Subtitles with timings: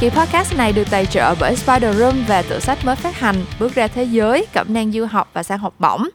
[0.00, 3.36] Kỳ podcast này được tài trợ bởi Spider Room và tựa sách mới phát hành
[3.60, 6.08] Bước ra thế giới, cẩm nang du học và sang học bổng.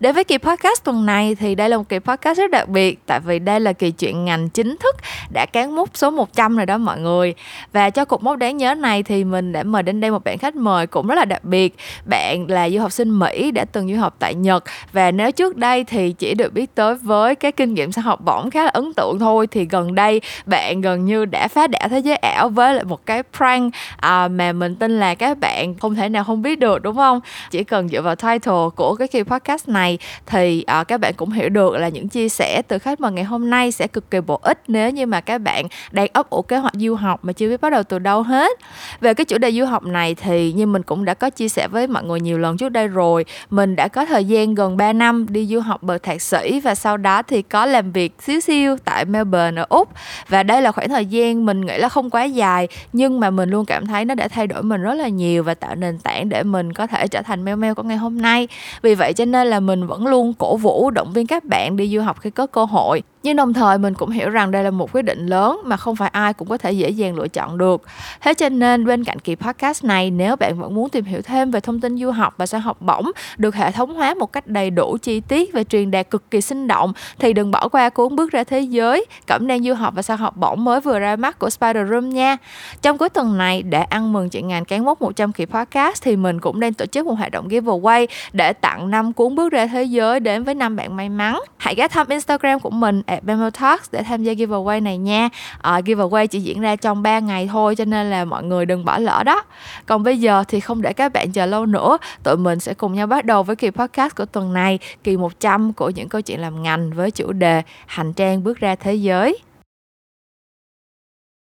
[0.00, 2.98] Đến với kỳ podcast tuần này thì đây là một kỳ podcast rất đặc biệt
[3.06, 4.96] tại vì đây là kỳ chuyện ngành chính thức
[5.32, 7.34] đã cán mốc số 100 rồi đó mọi người.
[7.72, 10.38] Và cho cục mốc đáng nhớ này thì mình đã mời đến đây một bạn
[10.38, 11.76] khách mời cũng rất là đặc biệt.
[12.04, 15.56] Bạn là du học sinh Mỹ đã từng du học tại Nhật và nếu trước
[15.56, 18.70] đây thì chỉ được biết tới với cái kinh nghiệm sang học bổng khá là
[18.70, 22.48] ấn tượng thôi thì gần đây bạn gần như đã phá đảo thế giới ảo
[22.48, 23.74] với lại một cái prank.
[23.96, 27.20] À, mà mình tin là các bạn không thể nào không biết được đúng không?
[27.50, 31.30] Chỉ cần dựa vào title của cái kỳ podcast này thì à, các bạn cũng
[31.30, 34.20] hiểu được là những chia sẻ từ khách mời ngày hôm nay sẽ cực kỳ
[34.20, 37.32] bổ ích nếu như mà các bạn đang ấp ủ kế hoạch du học mà
[37.32, 38.58] chưa biết bắt đầu từ đâu hết.
[39.00, 41.68] Về cái chủ đề du học này thì như mình cũng đã có chia sẻ
[41.68, 44.92] với mọi người nhiều lần trước đây rồi mình đã có thời gian gần 3
[44.92, 48.40] năm đi du học bậc thạc sĩ và sau đó thì có làm việc xíu
[48.40, 49.88] xiu tại Melbourne ở Úc.
[50.28, 53.50] Và đây là khoảng thời gian mình nghĩ là không quá dài nhưng mà mình
[53.50, 56.28] luôn cảm thấy nó đã thay đổi mình rất là nhiều và tạo nền tảng
[56.28, 58.48] để mình có thể trở thành meo meo của ngày hôm nay.
[58.82, 61.88] Vì vậy cho nên là mình vẫn luôn cổ vũ, động viên các bạn đi
[61.94, 63.02] du học khi có cơ hội.
[63.22, 65.96] Nhưng đồng thời mình cũng hiểu rằng đây là một quyết định lớn mà không
[65.96, 67.82] phải ai cũng có thể dễ dàng lựa chọn được.
[68.20, 71.50] Thế cho nên bên cạnh kỳ podcast này, nếu bạn vẫn muốn tìm hiểu thêm
[71.50, 74.46] về thông tin du học và sao học bổng được hệ thống hóa một cách
[74.46, 77.88] đầy đủ chi tiết và truyền đạt cực kỳ sinh động, thì đừng bỏ qua
[77.88, 80.98] cuốn bước ra thế giới, cẩm nang du học và sao học bổng mới vừa
[80.98, 82.36] ra mắt của Spider Room nha.
[82.82, 86.16] Trong cuối tuần này để ăn mừng chuyện ngàn cán mốc 100 kỳ podcast thì
[86.16, 89.66] mình cũng đang tổ chức một hoạt động giveaway để tặng 5 cuốn bước ra
[89.66, 91.40] thế giới đến với năm bạn may mắn.
[91.56, 93.22] Hãy ghé thăm Instagram của mình at
[93.60, 95.28] Talks để tham gia giveaway này nha.
[95.62, 98.84] À, giveaway chỉ diễn ra trong 3 ngày thôi cho nên là mọi người đừng
[98.84, 99.42] bỏ lỡ đó.
[99.86, 102.94] Còn bây giờ thì không để các bạn chờ lâu nữa tụi mình sẽ cùng
[102.94, 106.40] nhau bắt đầu với kỳ podcast của tuần này kỳ 100 của những câu chuyện
[106.40, 109.38] làm ngành với chủ đề hành trang bước ra thế giới.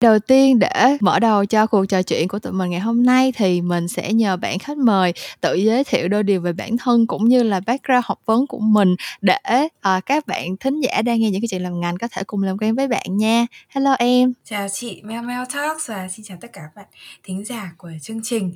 [0.01, 3.33] Đầu tiên để mở đầu cho cuộc trò chuyện của tụi mình ngày hôm nay
[3.37, 7.07] thì mình sẽ nhờ bạn khách mời tự giới thiệu đôi điều về bản thân
[7.07, 11.21] cũng như là background học vấn của mình để uh, các bạn thính giả đang
[11.21, 13.47] nghe những cái chuyện làm ngành có thể cùng làm quen với bạn nha.
[13.69, 14.33] Hello em.
[14.45, 16.87] Chào chị Mel Mel Talks và xin chào tất cả các bạn
[17.25, 18.55] thính giả của chương trình.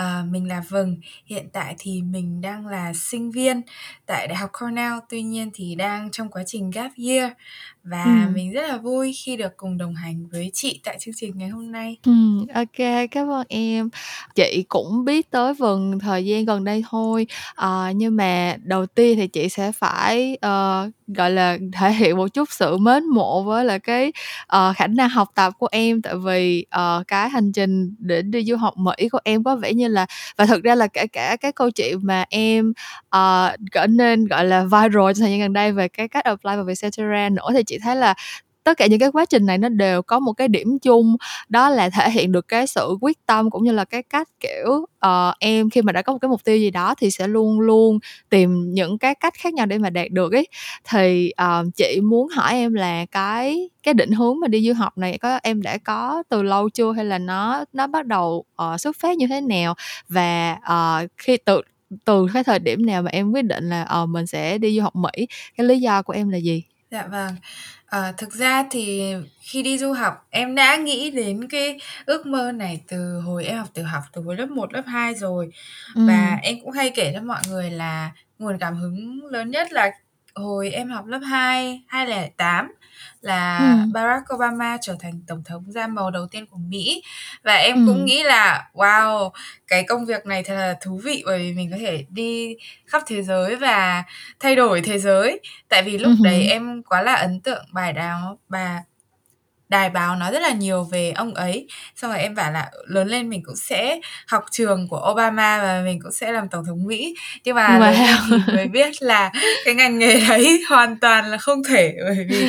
[0.00, 0.96] Uh, mình là Vừng.
[1.26, 3.60] Hiện tại thì mình đang là sinh viên
[4.06, 4.94] tại Đại học Cornell.
[5.08, 7.32] Tuy nhiên thì đang trong quá trình gap year
[7.84, 8.32] và ừ.
[8.34, 11.48] mình rất là vui khi được cùng đồng hành với chị tại chương trình ngày
[11.48, 11.96] hôm nay.
[12.04, 12.12] Ừ,
[12.54, 13.88] ok, cảm ơn em.
[14.34, 17.26] Chị cũng biết tới Vân thời gian gần đây thôi.
[17.54, 22.28] À, nhưng mà đầu tiên thì chị sẽ phải uh, gọi là thể hiện một
[22.34, 24.12] chút sự mến mộ với là cái
[24.56, 26.02] uh, khả năng học tập của em.
[26.02, 29.72] Tại vì uh, cái hành trình để đi du học Mỹ của em có vẻ
[29.72, 30.06] như là
[30.36, 32.72] và thực ra là cả cả cái câu chuyện mà em
[33.16, 36.50] uh, trở nên gọi là viral trong thời gian gần đây về cái cách apply
[36.56, 38.14] vào Vietcetera nữa thì chị thấy là
[38.64, 41.16] tất cả những cái quá trình này nó đều có một cái điểm chung
[41.48, 44.86] đó là thể hiện được cái sự quyết tâm cũng như là cái cách kiểu
[45.06, 47.60] uh, em khi mà đã có một cái mục tiêu gì đó thì sẽ luôn
[47.60, 47.98] luôn
[48.30, 50.48] tìm những cái cách khác nhau để mà đạt được ấy.
[50.84, 54.98] Thì uh, chị muốn hỏi em là cái cái định hướng mà đi du học
[54.98, 58.80] này có em đã có từ lâu chưa hay là nó nó bắt đầu uh,
[58.80, 59.74] xuất phát như thế nào?
[60.08, 61.60] Và uh, khi từ
[62.04, 64.82] từ cái thời điểm nào mà em quyết định là uh, mình sẽ đi du
[64.82, 65.26] học Mỹ?
[65.56, 66.62] Cái lý do của em là gì?
[66.90, 67.34] Dạ vâng.
[67.94, 72.52] Ờ, thực ra thì khi đi du học em đã nghĩ đến cái ước mơ
[72.52, 75.50] này từ hồi em học tiểu học từ hồi lớp 1, lớp 2 rồi.
[75.94, 76.36] Và ừ.
[76.42, 79.90] em cũng hay kể cho mọi người là nguồn cảm hứng lớn nhất là
[80.34, 82.74] hồi em học lớp 2, 2008
[83.20, 83.90] là ừ.
[83.92, 87.02] Barack Obama trở thành tổng thống da màu đầu tiên của Mỹ
[87.42, 89.30] và em cũng nghĩ là wow
[89.66, 92.56] cái công việc này thật là thú vị bởi vì mình có thể đi
[92.86, 94.04] khắp thế giới và
[94.40, 96.24] thay đổi thế giới tại vì lúc ừ.
[96.24, 98.82] đấy em quá là ấn tượng bài đáo bà
[99.74, 103.08] đài báo nói rất là nhiều về ông ấy xong rồi em bảo là lớn
[103.08, 106.84] lên mình cũng sẽ học trường của Obama và mình cũng sẽ làm tổng thống
[106.86, 107.14] Mỹ
[107.44, 108.54] nhưng mà wow.
[108.54, 109.30] mới biết là
[109.64, 112.44] cái ngành nghề đấy hoàn toàn là không thể bởi vì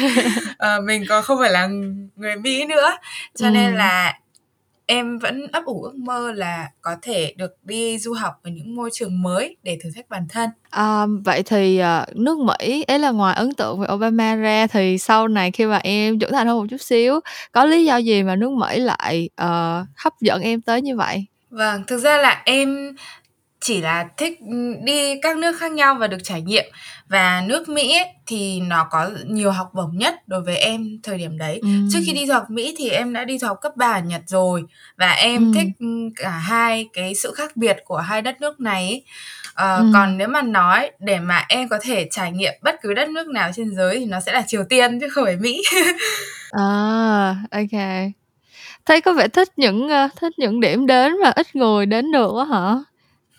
[0.51, 1.67] uh, mình còn không phải là
[2.15, 2.97] người Mỹ nữa
[3.35, 3.51] cho ừ.
[3.51, 4.13] nên là
[4.85, 8.75] em vẫn ấp ủ ước mơ là có thể được đi du học ở những
[8.75, 10.49] môi trường mới để thử thách bản thân.
[10.69, 14.97] À, vậy thì uh, nước Mỹ ấy là ngoài ấn tượng về Obama ra thì
[14.97, 17.19] sau này khi mà em trưởng thành hơn một chút xíu
[17.51, 21.25] có lý do gì mà nước Mỹ lại uh, hấp dẫn em tới như vậy?
[21.49, 22.95] Vâng, thực ra là em
[23.65, 24.39] chỉ là thích
[24.83, 26.65] đi các nước khác nhau và được trải nghiệm
[27.07, 31.17] và nước Mỹ ấy, thì nó có nhiều học bổng nhất đối với em thời
[31.17, 31.59] điểm đấy.
[31.61, 31.67] Ừ.
[31.91, 34.01] Trước khi đi du học Mỹ thì em đã đi du học cấp 3 ở
[34.01, 34.63] Nhật rồi
[34.97, 35.59] và em ừ.
[35.59, 35.67] thích
[36.15, 38.83] cả hai cái sự khác biệt của hai đất nước này.
[38.83, 39.03] Ấy.
[39.77, 39.89] uh, ừ.
[39.93, 43.27] còn nếu mà nói để mà em có thể trải nghiệm bất cứ đất nước
[43.27, 45.61] nào trên giới thì nó sẽ là Triều Tiên chứ không phải Mỹ
[46.51, 47.81] à ok
[48.85, 52.31] thấy có vẻ thích những uh, thích những điểm đến mà ít người đến được
[52.37, 52.75] á hả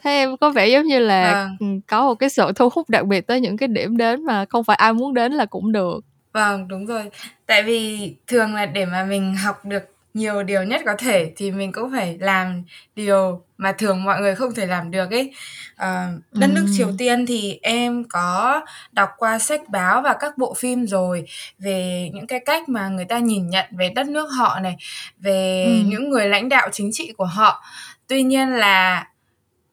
[0.06, 1.80] thế em có vẻ giống như là vâng.
[1.80, 4.64] có một cái sự thu hút đặc biệt tới những cái điểm đến mà không
[4.64, 6.00] phải ai muốn đến là cũng được.
[6.32, 7.02] Vâng đúng rồi.
[7.46, 9.82] Tại vì thường là để mà mình học được
[10.14, 12.62] nhiều điều nhất có thể thì mình cũng phải làm
[12.96, 15.32] điều mà thường mọi người không thể làm được ấy.
[15.76, 18.60] À, đất nước triều tiên thì em có
[18.92, 21.24] đọc qua sách báo và các bộ phim rồi
[21.58, 24.76] về những cái cách mà người ta nhìn nhận về đất nước họ này
[25.18, 25.72] về ừ.
[25.86, 27.64] những người lãnh đạo chính trị của họ.
[28.08, 29.06] Tuy nhiên là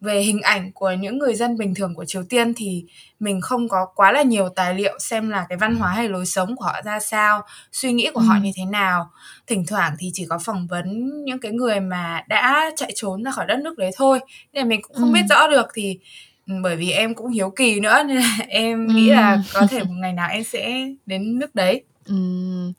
[0.03, 2.85] về hình ảnh của những người dân bình thường của Triều Tiên thì
[3.19, 6.25] mình không có quá là nhiều tài liệu xem là cái văn hóa hay lối
[6.25, 7.41] sống của họ ra sao,
[7.71, 8.25] suy nghĩ của ừ.
[8.25, 9.09] họ như thế nào.
[9.47, 13.31] Thỉnh thoảng thì chỉ có phỏng vấn những cái người mà đã chạy trốn ra
[13.31, 14.19] khỏi đất nước đấy thôi.
[14.53, 15.13] Nên mình cũng không ừ.
[15.13, 15.99] biết rõ được thì
[16.47, 18.93] ừ, bởi vì em cũng hiếu kỳ nữa nên là em ừ.
[18.93, 21.83] nghĩ là có thể một ngày nào em sẽ đến nước đấy.
[22.05, 22.73] Ừm,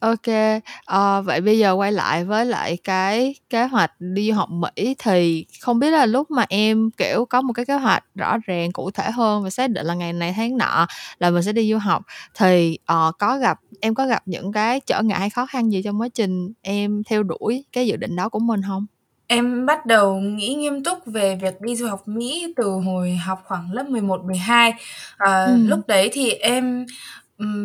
[0.00, 4.48] OK, ờ, vậy bây giờ quay lại với lại cái kế hoạch đi du học
[4.50, 8.36] Mỹ thì không biết là lúc mà em, kiểu, có một cái kế hoạch rõ
[8.46, 10.86] ràng, cụ thể hơn và xác định là ngày này tháng nọ
[11.18, 12.02] là mình sẽ đi du học
[12.34, 15.82] thì, ờ, có gặp em có gặp những cái trở ngại hay khó khăn gì
[15.82, 18.86] trong quá trình em theo đuổi cái dự định đó của mình không
[19.30, 23.40] Em bắt đầu nghĩ nghiêm túc về việc đi du học Mỹ từ hồi học
[23.44, 24.72] khoảng lớp 11, 12.
[25.18, 25.66] Ờ, Ừm.
[25.66, 26.86] lúc đấy thì em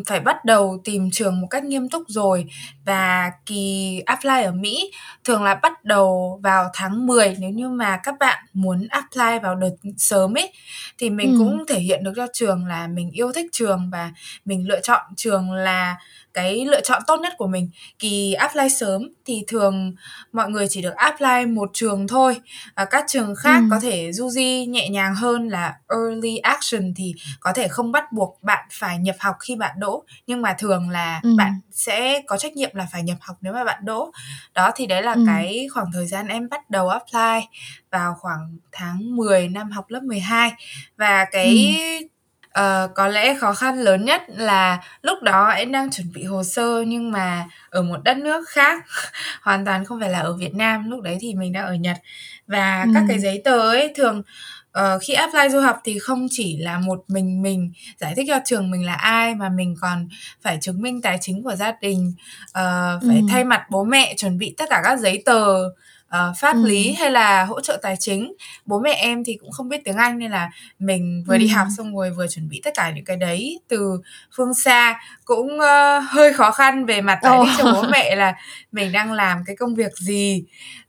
[0.07, 2.45] phải bắt đầu tìm trường một cách nghiêm túc rồi
[2.85, 4.91] và kỳ apply ở Mỹ
[5.23, 9.55] thường là bắt đầu vào tháng 10 nếu như mà các bạn muốn apply vào
[9.55, 10.53] đợt sớm ấy
[10.97, 11.37] thì mình Ừm.
[11.37, 14.11] cũng thể hiện được cho trường là mình yêu thích trường và
[14.45, 15.95] mình lựa chọn trường là
[16.33, 17.69] cái lựa chọn tốt nhất của mình.
[17.99, 19.95] Kỳ apply sớm thì thường
[20.31, 22.35] mọi người chỉ được apply một trường thôi.
[22.75, 23.69] À, các trường khác Ừm.
[23.69, 28.11] có thể du di nhẹ nhàng hơn là early action thì có thể không bắt
[28.11, 31.35] buộc bạn phải nhập học khi bạn đỗ nhưng mà thường là Ừm.
[31.37, 34.11] bạn sẽ có trách nhiệm là phải nhập học nếu mà bạn đỗ.
[34.53, 35.25] Đó thì đấy là Ừm.
[35.27, 37.47] cái khoảng thời gian em bắt đầu apply
[37.91, 40.51] vào khoảng tháng 10 năm học lớp 12
[40.97, 42.07] và cái Ừm
[42.53, 46.43] Ờ, có lẽ khó khăn lớn nhất là lúc đó em đang chuẩn bị hồ
[46.43, 48.85] sơ nhưng mà ở một đất nước khác,
[49.41, 51.97] hoàn toàn không phải là ở Việt Nam, lúc đấy thì mình đang ở Nhật.
[52.47, 54.23] Và các cái giấy tờ ấy thường,
[54.73, 58.39] ờ, khi apply du học thì không chỉ là một mình mình giải thích cho
[58.45, 60.07] trường mình là ai mà mình còn
[60.41, 62.13] phải chứng minh tài chính của gia đình,
[62.51, 63.27] ờ, phải Ừm.
[63.27, 65.69] thay mặt bố mẹ chuẩn bị tất cả các giấy tờ
[66.13, 66.65] uh, pháp ừ.
[66.65, 68.33] lý hay là hỗ trợ tài chính
[68.65, 70.49] bố mẹ em thì cũng không biết tiếng anh nên là
[70.79, 71.37] mình vừa ừ.
[71.37, 74.01] đi học xong rồi vừa chuẩn bị tất cả những cái đấy từ
[74.35, 77.57] phương xa cũng uh, hơi khó khăn về mặt giải thích oh.
[77.57, 78.35] cho bố mẹ là
[78.71, 80.43] mình đang làm cái công việc gì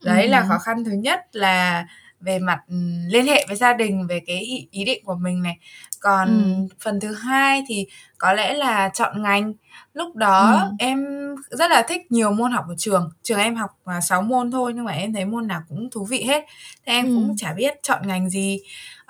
[0.04, 0.28] đấy ừ.
[0.28, 1.86] là khó khăn thứ nhất là
[2.24, 5.42] về mặt um, liên hệ với gia đình về cái ý, ý định của mình
[5.42, 5.58] này
[6.00, 6.74] còn ừ.
[6.80, 7.86] phần thứ hai thì
[8.18, 9.52] có lẽ là chọn ngành
[9.92, 10.76] lúc đó ừ.
[10.78, 11.06] em
[11.50, 14.72] rất là thích nhiều môn học ở trường trường em học là 6 môn thôi
[14.74, 16.44] nhưng mà em thấy môn nào cũng thú vị hết
[16.86, 17.14] thế em ừ.
[17.14, 18.60] cũng chả biết chọn ngành gì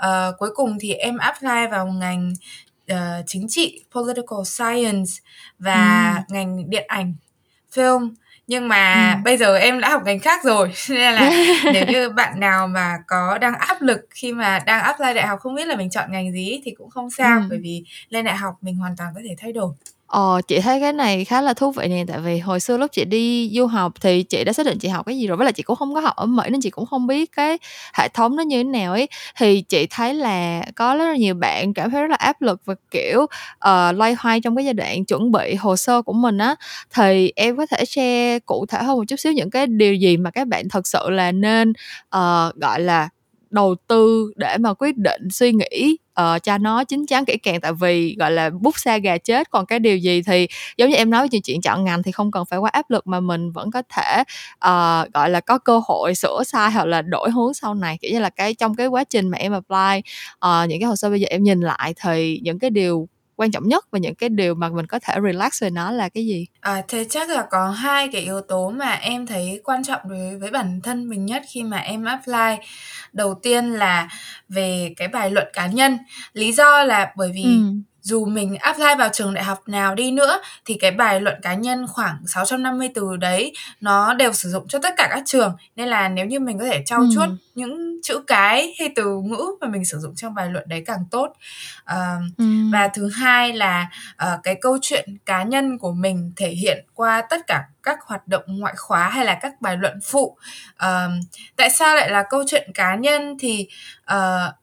[0.07, 2.33] uh, cuối cùng thì em apply vào ngành
[2.93, 2.97] uh,
[3.27, 5.11] chính trị political science
[5.59, 6.35] và ừ.
[6.35, 7.15] ngành điện ảnh
[7.75, 8.11] film
[8.47, 9.21] nhưng mà ừ.
[9.25, 11.31] bây giờ em đã học ngành khác rồi nên là
[11.73, 15.41] nếu như bạn nào mà có đang áp lực khi mà đang apply đại học
[15.41, 17.47] không biết là mình chọn ngành gì thì cũng không sao ừ.
[17.51, 19.73] bởi vì lên đại học mình hoàn toàn có thể thay đổi
[20.09, 22.93] Ờ, chị thấy cái này khá là thú vị nè, tại vì hồi xưa lúc
[22.93, 25.45] chị đi du học thì chị đã xác định chị học cái gì rồi, với
[25.45, 27.59] lại chị cũng không có học ở Mỹ nên chị cũng không biết cái
[27.95, 29.09] hệ thống nó như thế nào ấy.
[29.39, 32.61] Thì chị thấy là có rất là nhiều bạn cảm thấy rất là áp lực
[32.65, 33.27] và, kiểu,
[33.59, 36.55] ờ, loay hoay trong cái giai đoạn chuẩn bị hồ sơ của mình á,
[36.95, 40.17] thì em có thể share cụ thể hơn một chút xíu những cái điều gì
[40.17, 41.73] mà các bạn thật sự là nên,
[42.09, 43.09] ờ, gọi là,
[43.51, 47.61] đầu tư để mà quyết định suy nghĩ uh, cho nó chín chắn kỹ càng
[47.61, 49.51] tại vì gọi là bút xa gà chết.
[49.51, 52.31] Còn cái điều gì thì giống như em nói chuyện chuyện chọn ngành thì không
[52.31, 54.21] cần phải quá áp lực mà mình vẫn có thể
[54.55, 57.99] uh, gọi là có cơ hội sửa sai hoặc là đổi hướng sau này.
[58.01, 60.03] Kiểu như là cái trong cái quá trình mà em apply
[60.47, 63.51] uh, những cái hồ sơ bây giờ em nhìn lại thì những cái điều quan
[63.51, 66.27] trọng nhất và những cái điều mà mình có thể relax về nó là cái
[66.27, 66.47] gì?
[66.61, 70.39] À, thế chắc là có hai cái yếu tố mà em thấy quan trọng đối
[70.39, 72.67] với bản thân mình nhất khi mà em apply.
[73.13, 74.09] Đầu tiên là
[74.49, 75.99] về cái bài luận cá nhân.
[76.33, 77.75] Lý do là bởi vì ừ
[78.05, 81.55] dù mình apply vào trường đại học nào đi nữa thì cái bài luận cá
[81.55, 85.89] nhân khoảng 650 từ đấy nó đều sử dụng cho tất cả các trường nên
[85.89, 87.37] là nếu như mình có thể trau chuốt ừ.
[87.55, 91.05] những chữ cái hay từ ngữ mà mình sử dụng trong bài luận đấy càng
[91.11, 91.33] tốt
[91.93, 92.45] uh, ừ.
[92.73, 93.91] và thứ hai là
[94.25, 98.29] uh, cái câu chuyện cá nhân của mình thể hiện qua tất cả các hoạt
[98.29, 100.37] động ngoại khóa hay là các bài luận phụ
[100.85, 101.13] uh,
[101.57, 103.69] tại sao lại là câu chuyện cá nhân thì
[104.13, 104.55] uh,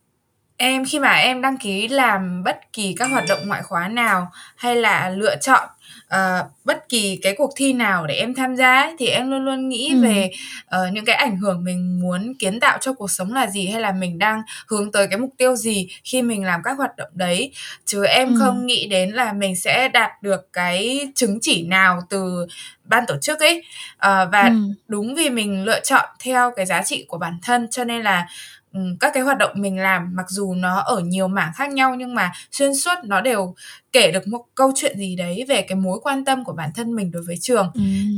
[0.62, 4.32] Em khi mà em đăng ký làm bất kỳ các hoạt động ngoại khóa nào
[4.56, 5.70] hay là lựa chọn,
[6.08, 9.46] ờ, bất kỳ cái cuộc thi nào để em tham gia ấy, thì em luôn
[9.46, 10.02] luôn nghĩ Ừm.
[10.02, 10.32] về,
[10.66, 13.82] ờ, những cái ảnh hưởng mình muốn kiến tạo cho cuộc sống là gì, hay
[13.82, 17.10] là mình đang hướng tới cái mục tiêu gì khi mình làm các hoạt động
[17.14, 17.52] đấy.
[17.86, 18.36] Chứ em Ừm.
[18.40, 22.46] không nghĩ đến là mình sẽ đạt được cái chứng chỉ nào từ
[22.84, 23.64] ban tổ chức ấy.
[23.98, 24.74] Ờ, và Ừm.
[24.88, 28.28] đúng vì mình lựa chọn theo cái giá trị của bản thân cho nên là,
[29.00, 32.16] các cái hoạt động mình làm mặc dù nó ở nhiều mảng khác nhau nhưng
[32.16, 33.56] mà xuyên suốt nó đều
[33.92, 36.96] kể được một câu chuyện gì đấy về cái mối quan tâm của bản thân
[36.96, 37.72] mình đối với trường.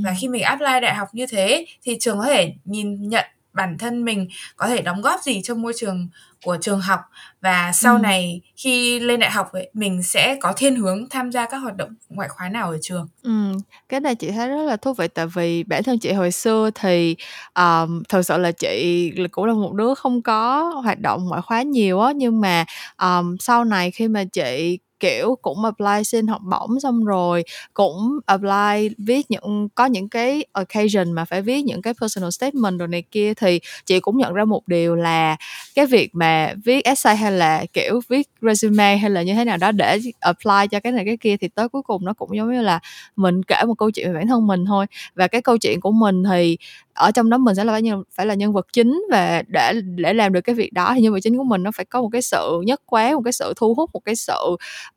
[0.04, 0.16] Và Ừm.
[0.22, 4.06] khi mình apply đại học như thế thì trường có thể nhìn nhận bản thân
[4.06, 6.08] mình có thể đóng góp gì cho môi trường
[6.44, 7.00] của trường học.
[7.42, 8.02] Và sau Ừm.
[8.02, 11.76] này khi lên đại học ấy, mình sẽ có thiên hướng tham gia các hoạt
[11.76, 13.08] động ngoại khóa nào ở trường.
[13.24, 13.58] Ừm,
[13.90, 16.70] cái này chị thấy rất là thú vị tại vì bản thân chị hồi xưa
[16.76, 17.16] thì,
[17.54, 21.42] ờm, thực sự là chị là cũng là một đứa không có hoạt động ngoại
[21.42, 26.28] khóa nhiều á, nhưng mà, ờm, sau này khi mà chị, kiểu, cũng apply xin
[26.28, 27.44] học bổng xong rồi
[27.74, 32.80] cũng apply viết những có những cái occasion mà phải viết những cái personal statement
[32.80, 35.36] rồi này kia thì chị cũng nhận ra một điều là
[35.76, 39.58] cái việc mà viết essay hay là, kiểu, viết resume hay là như thế nào
[39.58, 42.54] đó để apply cho cái này cái kia thì tới cuối cùng nó cũng giống
[42.54, 42.80] như là
[43.16, 44.86] mình kể một câu chuyện về bản thân mình thôi.
[45.16, 46.58] Và cái câu chuyện của mình thì
[46.94, 49.74] ở trong đó mình sẽ là phải nhân phải là nhân vật chính và để
[49.98, 52.02] để làm được cái việc đó thì nhân vật chính của mình nó phải có
[52.02, 54.34] một cái sự nhất quán, một cái sự thu hút, một cái sự,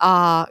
[0.05, 0.49] uh,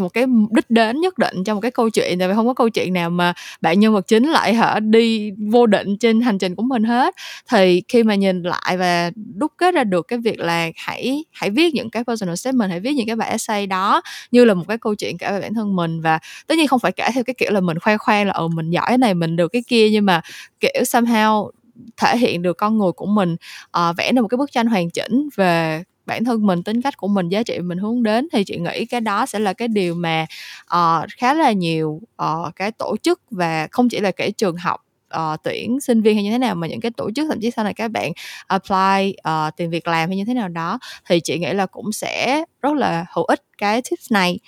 [0.00, 2.54] một cái đích đến nhất định trong một cái câu chuyện, tại vì không có
[2.54, 6.38] câu chuyện nào mà bạn nhân vật chính lại hở đi vô định trên hành
[6.38, 7.14] trình của mình hết.
[7.50, 11.50] Thì khi mà nhìn lại và đúc kết ra được cái việc là hãy hãy
[11.50, 14.64] viết những cái personal statement, hãy viết những cái bài essay đó như là một
[14.68, 17.24] cái câu chuyện kể về bản thân mình và tất nhiên không phải kể theo
[17.24, 19.62] cái kiểu là mình khoe khoang là, ừ, mình giỏi cái này, mình được cái
[19.68, 20.20] kia nhưng mà,
[20.60, 21.50] kiểu, somehow
[21.96, 23.36] thể hiện được con người của mình,
[23.78, 26.98] uh, vẽ nên một cái bức tranh hoàn chỉnh về bản thân mình, tính cách
[26.98, 29.68] của mình, giá trị mình hướng đến thì chị nghĩ cái đó sẽ là cái
[29.68, 30.26] điều mà,
[30.64, 34.80] uh, khá là nhiều, uh, cái tổ chức và không chỉ là kể trường học,
[35.08, 37.50] ờ, tuyển sinh viên hay như thế nào mà những cái tổ chức thậm chí
[37.50, 38.12] sau này các bạn
[38.46, 41.92] apply, ờ, tìm việc làm hay như thế nào đó thì chị nghĩ là cũng
[41.92, 44.38] sẽ rất là hữu ích cái tips này.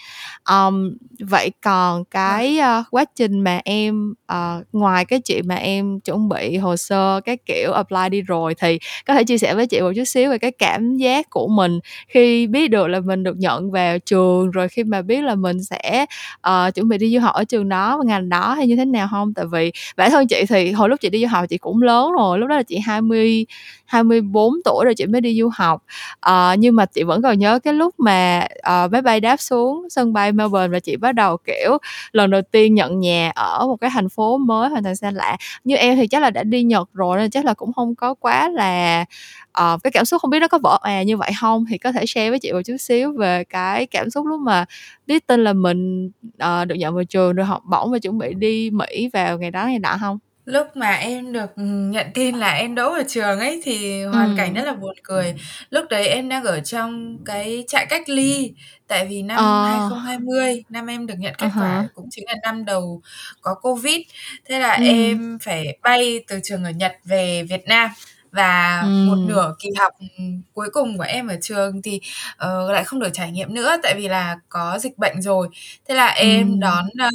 [0.45, 2.05] Ờm, vậy còn Vâng.
[2.11, 6.77] cái, ơ, quá trình mà em, ờ, ngoài cái chuyện mà em chuẩn bị hồ
[6.77, 10.05] sơ các kiểu, apply đi rồi thì có thể chia sẻ với chị một chút
[10.05, 13.99] xíu về cái cảm giác của mình khi biết được là mình được nhận vào
[13.99, 16.07] trường, rồi khi mà biết là mình sẽ,
[16.41, 19.07] ờ, chuẩn bị đi du học ở trường đó, ngành đó hay như thế nào
[19.11, 19.35] hông?
[19.35, 22.13] Tại vì bản thân chị thì hồi lúc chị đi du học chị cũng lớn
[22.13, 23.47] rồi, lúc đó là chị 20
[23.87, 25.83] 24 tuổi rồi chị mới đi du học.
[26.21, 29.87] à, nhưng mà chị vẫn còn nhớ cái lúc mà, ờ, máy bay đáp xuống
[29.91, 31.79] sân bay Melbourne và chị bắt đầu, kiểu,
[32.13, 35.37] lần đầu tiên nhận nhà ở một cái thành phố mới hoàn toàn xa lạ.
[35.65, 38.15] Như em thì chắc là đã đi Nhật rồi nên chắc là cũng không có
[38.15, 39.05] quá là
[39.53, 41.93] ờ, cái cảm xúc không biết nó có vỡ à như vậy không Thì có
[41.93, 44.65] thể share với chị một chút xíu về cái cảm xúc lúc mà
[45.07, 46.11] biết tin là mình,
[46.45, 49.51] uh, được nhận vào trường, được học bổng và chuẩn bị đi Mỹ vào ngày
[49.51, 53.03] đó ngày nọ không Lúc mà em được, ừm, nhận tin là em đỗ vào
[53.09, 54.67] trường ấy thì hoàn cảnh rất Ừm.
[54.67, 55.35] là buồn cười.
[55.71, 58.53] Lúc đấy em đang ở trong cái trại cách ly,
[58.89, 59.63] tại vì năm Ờ.
[59.65, 61.89] 2020, năm em được nhận À kết quả há.
[61.95, 63.03] cũng chính là năm đầu
[63.41, 64.01] có Covid.
[64.49, 64.85] Thế là Ừm.
[64.85, 67.91] em phải bay từ trường ở Nhật về Việt Nam
[68.33, 69.27] và một Ừm.
[69.27, 72.01] nửa kỳ học, ừm, cuối cùng của em ở trường thì,
[72.37, 75.49] ờ, lại không được trải nghiệm nữa tại vì là có dịch bệnh rồi.
[75.89, 76.61] Thế là em Ừm.
[76.61, 77.09] đón, ơ,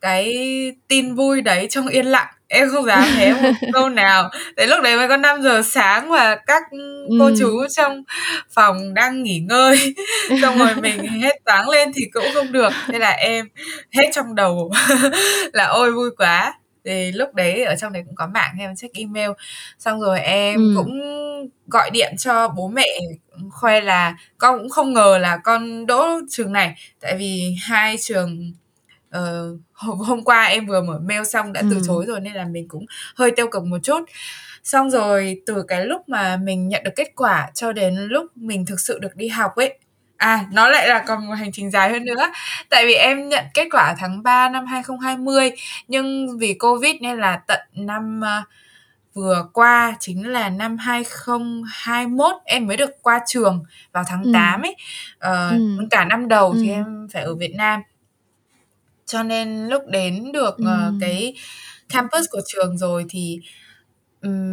[0.00, 0.34] cái
[0.88, 4.30] tin vui đấy trong yên lặng, em không dám hé một câu nào.
[4.56, 6.62] Tại lúc đấy mới có 5:00 sáng và các
[7.18, 7.68] cô chú Ừm.
[7.76, 8.02] trong
[8.54, 9.94] phòng đang nghỉ ngơi,
[10.42, 12.72] xong rồi mình hét toáng lên thì cũng không được.
[12.88, 13.48] Thế là em
[13.92, 14.70] hét trong đầu
[15.52, 18.94] là "Ôi, vui quá!" Thì lúc đấy ở trong đấy cũng có mạng em check
[18.94, 19.30] email,
[19.78, 20.74] xong rồi em Ừm.
[20.76, 21.00] cũng
[21.66, 22.88] gọi điện cho bố mẹ,
[23.50, 28.52] khoe là con cũng không ngờ là con đỗ trường này, tại vì hai trường,
[29.10, 29.46] ờ,
[29.76, 31.84] hôm qua em vừa mở mail xong đã từ Ừm.
[31.86, 34.00] chối rồi nên là mình cũng hơi tiêu cực một chút.
[34.64, 38.66] Xong rồi từ cái lúc mà mình nhận được kết quả cho đến lúc mình
[38.66, 39.78] thực sự được đi học ấy
[40.16, 42.30] à, nó lại là còn một hành trình dài hơn nữa.
[42.70, 45.50] Tại vì em nhận kết quả tháng 3 năm 2020
[45.88, 48.42] nhưng vì Covid nên là tận năm, ơ,
[49.14, 54.32] vừa qua, chính là năm 2021 em mới được qua trường vào tháng Ừm.
[54.32, 54.76] 8 ấy.
[55.18, 55.88] Ờ, Ừm.
[55.90, 56.76] cả năm đầu thì Ừm.
[56.78, 57.82] em phải ở Việt Nam.
[59.06, 60.98] Cho nên lúc đến được, Ừm.
[61.00, 61.34] cái
[61.88, 63.40] campus của trường rồi thì,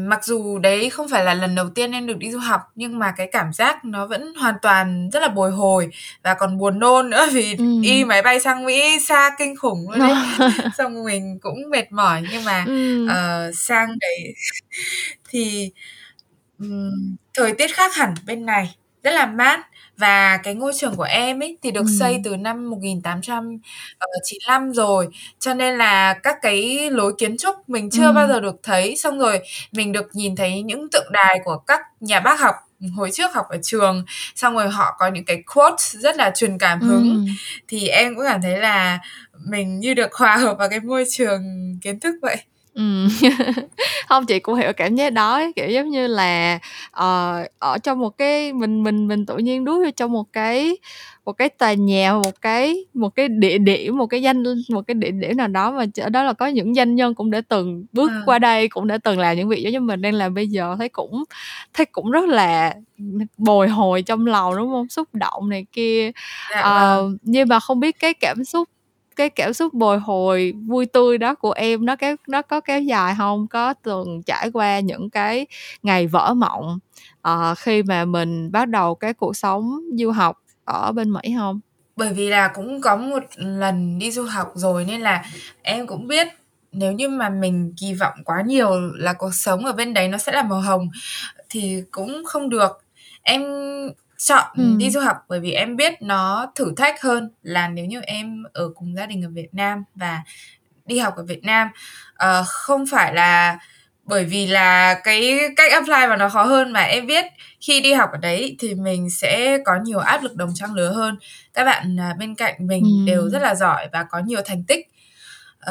[0.10, 3.00] mặc dù đấy không phải là lần đầu tiên em được đi du học nhưng
[3.00, 5.90] mà cái cảm giác nó vẫn hoàn toàn rất là bồi hồi
[6.24, 8.08] và còn buồn nôn nữa vì đi Ừm.
[8.08, 10.16] máy bay sang Mỹ xa kinh khủng luôn ấy.
[10.78, 13.08] Xong mình cũng mệt mỏi nhưng mà, Ừm.
[13.08, 14.34] ờ, sang đấy
[15.30, 15.72] thì,
[16.60, 19.68] ừm, thời tiết khác hẳn bên này, rất là mát.
[19.98, 25.08] Và cái ngôi trường của em ấy thì được xây từ năm 1895 rồi.
[25.40, 28.96] Cho nên là các cái lối kiến trúc mình chưa bao giờ được thấy.
[28.98, 29.40] Xong rồi
[29.72, 32.56] mình được nhìn thấy những tượng đài của các nhà bác học
[32.96, 34.06] hồi trước học ở trường.
[34.36, 37.26] Xong rồi họ có những cái quote rất là truyền cảm hứng.
[37.26, 37.32] Ừ.
[37.68, 39.00] thì em cũng cảm thấy là
[39.46, 41.42] mình như được hòa hợp vào cái môi trường
[41.82, 42.38] kiến thức vậy
[42.76, 43.08] Ừm.
[44.10, 46.60] Hông, chị cũng hiểu cảm giác đó kiểu, giống như là,
[46.92, 50.78] ờ, ở trong một cái mình mình mình tự nhiên đút vô trong một cái
[51.26, 54.96] một cái tòa nhà, một cái một cái địa điểm, một cái danh một cái
[54.96, 57.86] địa điểm nào đó mà ở đó là có những doanh nhân cũng đã từng
[57.94, 58.22] bước Ờ.
[58.26, 60.76] qua đây, cũng đã từng làm những việc giống như mình đang làm bây giờ,
[60.80, 61.24] thấy cũng
[61.74, 62.74] thấy cũng rất là,
[63.38, 64.90] bồi hồi trong lòng, đúng hông?
[64.90, 66.12] Xúc động này kia.
[66.62, 67.18] Ờ, vâng.
[67.22, 68.70] nhưng mà không biết cái cảm xúc
[69.16, 72.82] cái cảm xúc bồi hồi vui tươi đó của em nó kéo nó có kéo
[72.82, 73.48] dài không?
[73.48, 75.46] Có từng trải qua những cái
[75.84, 76.80] ngày vỡ mộng
[77.28, 81.60] uh, khi mà mình bắt đầu cái cuộc sống du học ở bên Mỹ không?
[81.96, 85.26] Bởi vì là cũng có một lần đi du học rồi nên là
[85.62, 86.28] em cũng biết
[86.72, 90.18] nếu như mà mình kỳ vọng quá nhiều là cuộc sống ở bên đấy nó
[90.18, 90.90] sẽ là màu hồng
[91.50, 92.72] thì cũng không được.
[93.22, 93.44] Em
[94.24, 94.64] chọn ừ.
[94.78, 98.44] đi du học bởi vì em biết nó thử thách hơn là nếu như em
[98.54, 100.22] ở cùng gia đình ở Việt Nam và
[100.86, 101.70] đi học ở Việt Nam
[102.14, 103.58] uh, không phải là
[104.06, 107.26] bởi vì là cái cách apply vào nó khó hơn mà em biết
[107.62, 110.92] khi đi học ở đấy thì mình sẽ có nhiều áp lực đồng trang lứa
[110.92, 111.18] hơn
[111.54, 113.12] các bạn à, bên cạnh mình ừ.
[113.12, 114.88] đều rất là giỏi và có nhiều thành tích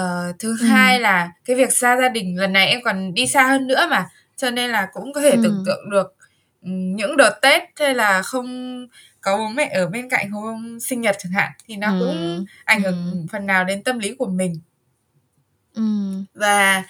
[0.00, 0.66] uh, thứ ừ.
[0.66, 3.87] hai là cái việc xa gia đình lần này em còn đi xa hơn nữa
[3.90, 4.06] mà
[4.37, 5.40] cho nên là cũng có thể ừ.
[5.42, 6.16] tưởng tượng được
[6.62, 8.47] những đợt Tết hay là không
[9.21, 12.45] có bố mẹ ở bên cạnh hôm sinh nhật chẳng hạn thì nó cũng ừ.
[12.64, 13.26] ảnh hưởng Ừm.
[13.28, 14.61] phần nào đến tâm lý của mình.
[15.75, 16.25] Ừm.
[16.35, 16.83] Và,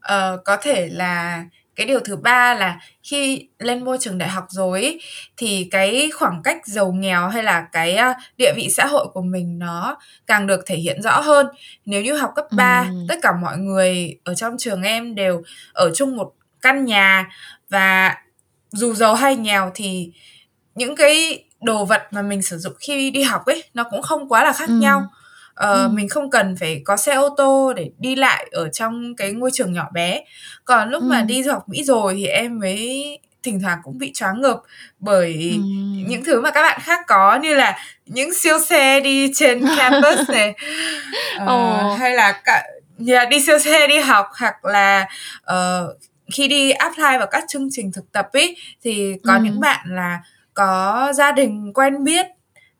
[0.00, 1.44] ờ, có thể là
[1.76, 4.98] cái điều thứ ba là khi lên môi trường đại học rồi
[5.36, 9.22] thì cái khoảng cách giàu nghèo hay là cái, a, địa vị xã hội của
[9.22, 11.46] mình nó càng được thể hiện rõ hơn.
[11.84, 13.06] Nếu như học cấp 3, Ừm.
[13.08, 17.28] tất cả mọi người ở trong trường em đều ở chung một căn nhà
[17.68, 18.16] và
[18.72, 20.10] dù giàu hay nghèo thì
[20.74, 24.28] những cái đồ vật mà mình sử dụng khi đi học ấy nó cũng không
[24.28, 24.74] quá là khác ừ.
[24.74, 25.06] nhau
[25.54, 25.88] ờ, ừ.
[25.88, 29.50] mình không cần phải có xe ô tô để đi lại ở trong cái ngôi
[29.52, 30.24] trường nhỏ bé
[30.64, 31.06] còn lúc ừ.
[31.06, 34.60] mà đi du học mỹ rồi thì em mới thỉnh thoảng cũng bị choáng ngợp
[34.98, 35.58] bởi ừ.
[36.06, 40.30] những thứ mà các bạn khác có như là những siêu xe đi trên campus
[40.30, 40.54] này
[41.42, 42.64] uh, hay là cả
[43.08, 45.08] yeah, đi siêu xe đi học hoặc là
[45.52, 45.98] uh,
[46.32, 49.40] khi đi apply vào các chương trình thực tập ấy thì có ừ.
[49.42, 50.20] những bạn là
[50.54, 52.26] có gia đình quen biết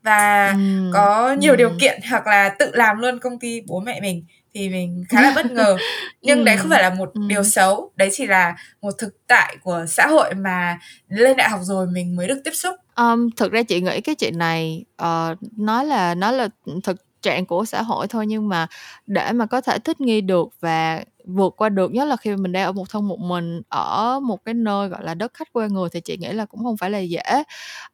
[0.03, 0.91] và ừ.
[0.95, 1.57] có nhiều ừ.
[1.57, 5.23] điều kiện hoặc là tự làm luôn công ty bố mẹ mình thì mình khá
[5.23, 5.77] là bất ngờ
[6.23, 6.45] nhưng ừ.
[6.45, 7.21] đấy không phải là một ừ.
[7.27, 11.61] điều xấu đấy chỉ là một thực tại của xã hội mà lên đại học
[11.63, 15.39] rồi mình mới được tiếp xúc um, thực ra chị nghĩ cái chuyện này uh,
[15.57, 16.49] nói là nói là
[16.85, 18.67] thực trạng của xã hội thôi nhưng mà
[19.07, 22.53] để mà có thể thích nghi được và vượt qua được nhất là khi mình
[22.53, 25.69] đang ở một thân một mình ở một cái nơi gọi là đất khách quê
[25.69, 27.23] người thì chị nghĩ là cũng không phải là dễ.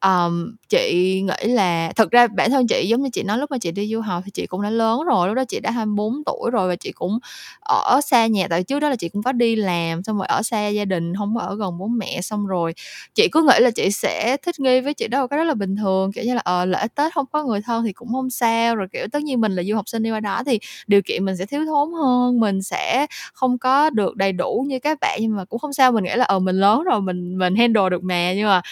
[0.06, 0.78] Um, chị
[1.22, 3.88] nghĩ là thực ra bản thân chị giống như chị nói lúc mà chị đi
[3.92, 6.68] du học thì chị cũng đã lớn rồi lúc đó chị đã 24 tuổi rồi
[6.68, 7.18] và chị cũng
[7.60, 10.42] ở xa nhà tại trước đó là chị cũng có đi làm xong rồi ở
[10.42, 12.74] xa gia đình không có ở gần bố mẹ xong rồi
[13.14, 15.76] chị cứ nghĩ là chị sẽ thích nghi với chị đó cái rất là bình
[15.76, 18.76] thường kiểu như là ờ lễ tết không có người thân thì cũng không sao
[18.76, 21.24] rồi kiểu tất nhiên mình là du học sinh đi qua đó thì điều kiện
[21.24, 25.18] mình sẽ thiếu thốn hơn mình sẽ không có được đầy đủ như các bạn
[25.22, 25.92] nhưng mà cũng không sao.
[25.92, 28.32] Mình nghĩ là ờ mình lớn rồi mình mình handle được mà.
[28.32, 28.62] Nhưng mà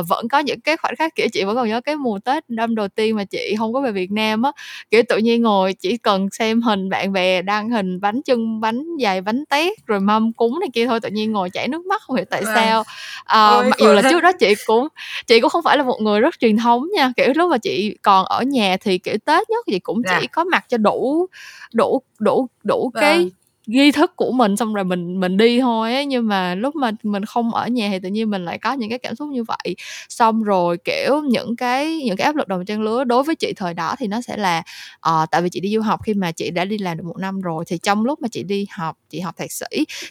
[0.00, 2.50] uh, vẫn có những cái khoảnh khắc kiểu chị vẫn còn nhớ cái mùa tết
[2.50, 4.52] năm đầu tiên mà chị không có về việt nam á.
[4.90, 8.84] Kiểu tự nhiên ngồi chỉ cần xem hình bạn bè đăng hình bánh trưng bánh
[9.02, 12.02] dày bánh tét rồi mâm cúng này kia thôi tự nhiên ngồi chảy nước mắt
[12.02, 12.80] không hiểu tại sao.
[12.80, 14.88] Uh, mặc dù là trước đó chị cũng
[15.26, 17.12] chị cũng không phải là một người rất truyền thống nha.
[17.16, 20.26] Kiểu lúc mà chị còn ở nhà thì kiểu tết nhất chị cũng chỉ dạ.
[20.32, 21.26] có mặt cho đủ
[21.74, 23.00] đủ đủ đủ vâng.
[23.00, 23.30] cái
[23.66, 26.90] nghi thức của mình xong rồi mình mình đi thôi ấy nhưng mà lúc mà
[27.02, 29.44] mình không ở nhà thì tự nhiên mình lại có những cái cảm xúc như
[29.44, 29.76] vậy.
[30.08, 33.52] Xong rồi kiểu những cái những cái áp lực đồng trang lứa đối với chị
[33.56, 34.62] thời đó thì nó sẽ là
[35.08, 37.18] uh, tại vì chị đi du học khi mà chị đã đi làm được một
[37.18, 39.66] năm rồi thì trong lúc mà chị đi học chị học thạc sĩ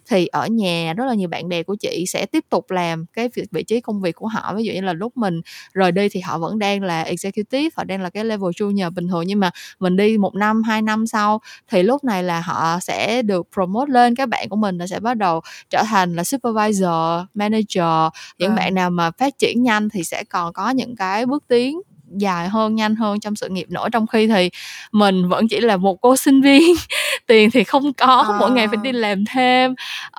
[0.09, 3.29] thì ở nhà rất là nhiều bạn bè của chị sẽ tiếp tục làm cái
[3.51, 4.53] vị trí công việc của họ.
[4.55, 5.41] Ví dụ như là lúc mình
[5.73, 9.07] rời đi thì họ vẫn đang là executive họ đang là cái level junior bình
[9.07, 9.23] thường.
[9.27, 13.21] Nhưng mà mình đi một năm hai năm sau thì lúc này là họ sẽ
[13.21, 17.25] được promote lên các bạn của mình là sẽ bắt đầu trở thành là supervisor
[17.33, 18.55] manager những à.
[18.55, 21.81] bạn nào mà phát triển nhanh thì sẽ còn có những cái bước tiến
[22.17, 24.49] dài hơn nhanh hơn trong sự nghiệp nữa trong khi thì
[24.91, 26.73] mình vẫn chỉ là một cô sinh viên
[27.27, 28.37] tiền thì không có à.
[28.39, 29.71] mỗi ngày phải đi làm thêm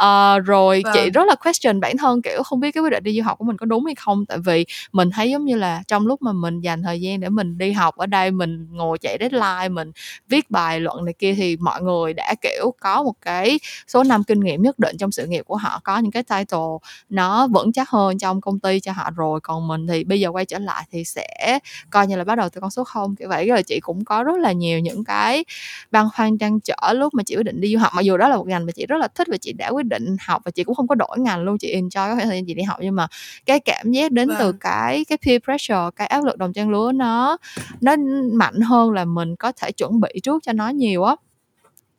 [0.03, 0.95] uh, rồi vâng.
[0.95, 3.39] chị rất là question bản thân kiểu không biết cái quyết định đi du học
[3.39, 6.23] của mình có đúng hay không tại vì mình thấy giống như là trong lúc
[6.23, 9.69] mà mình dành thời gian để mình đi học ở đây mình ngồi chạy deadline
[9.69, 9.93] mình
[10.29, 14.25] viết bài luận này kia thì mọi người đã kiểu có một cái số năm
[14.25, 16.59] kinh nghiệm nhất định trong sự nghiệp của họ có những cái title
[17.09, 20.31] nó vững chắc hơn trong công ty cho họ rồi còn mình thì bây giờ
[20.31, 21.59] quay trở lại thì sẽ
[21.91, 23.49] coi như là bắt đầu từ con số không kiểu vậy.
[23.49, 25.45] Rồi chị cũng có rất là nhiều những cái
[25.91, 27.93] băn khoăn trăn trở lúc mà chị quyết định đi du học.
[27.95, 29.87] Mặc dù đó là một ngành mà chị rất là thích và chị đã quyết
[29.87, 32.45] định học và chị cũng không có đổi ngành luôn chị enjoy cái thời gian
[32.47, 32.79] chị đi học.
[32.81, 33.07] Nhưng mà
[33.47, 34.37] cái cảm giác đến vâng.
[34.39, 37.37] từ cái cái peer pressure cái áp lực đồng trang lứa nó
[37.81, 37.97] nó
[38.33, 41.17] mạnh hơn là mình có thể chuẩn bị trước cho nó nhiều á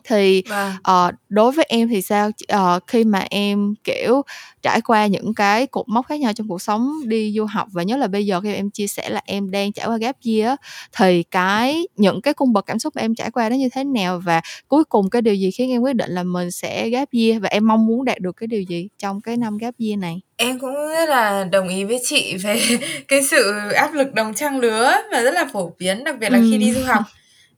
[0.04, 0.44] thì
[0.80, 2.30] uh, đối với em thì sao?
[2.54, 4.22] Uh, khi mà em kiểu
[4.62, 7.84] trải qua những cái cột mốc khác nhau trong cuộc sống đi du học và
[7.84, 10.56] nhớ là bây giờ khi em chia sẻ là em đang trải qua gap year
[10.98, 13.84] thì cái những cái cung bậc cảm xúc mà em trải qua nó như thế
[13.84, 17.10] nào và cuối cùng cái điều gì khiến em quyết định là mình sẽ gap
[17.12, 20.00] year và em mong muốn đạt được cái điều gì trong cái năm gap year
[20.00, 20.22] này?
[20.38, 22.62] Em cũng rất là đồng ý với chị về
[23.08, 26.40] cái sự áp lực đồng trang lứa và rất là phổ biến đặc biệt là
[26.52, 27.04] khi đi du học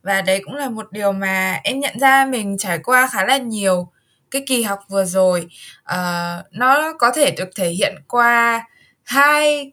[0.05, 3.37] và đấy cũng là một điều mà em nhận ra mình trải qua khá là
[3.37, 3.87] nhiều
[4.31, 5.47] cái kỳ học vừa rồi.
[5.93, 8.65] Uh, nó có thể được thể hiện qua
[9.03, 9.71] hai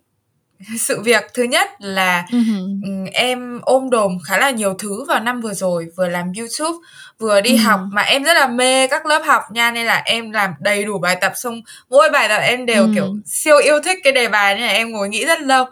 [0.78, 1.24] sự việc.
[1.34, 3.06] Thứ nhất là uh-huh.
[3.12, 6.78] em ôm đồm khá là nhiều thứ vào năm vừa rồi vừa làm youtube
[7.18, 7.64] vừa đi uh-huh.
[7.64, 10.84] học mà em rất là mê các lớp học nha nên là em làm đầy
[10.84, 14.28] đủ bài tập xong mỗi bài tập em đều kiểu siêu yêu thích cái đề
[14.28, 15.64] bài nên là em ngồi nghĩ rất lâu.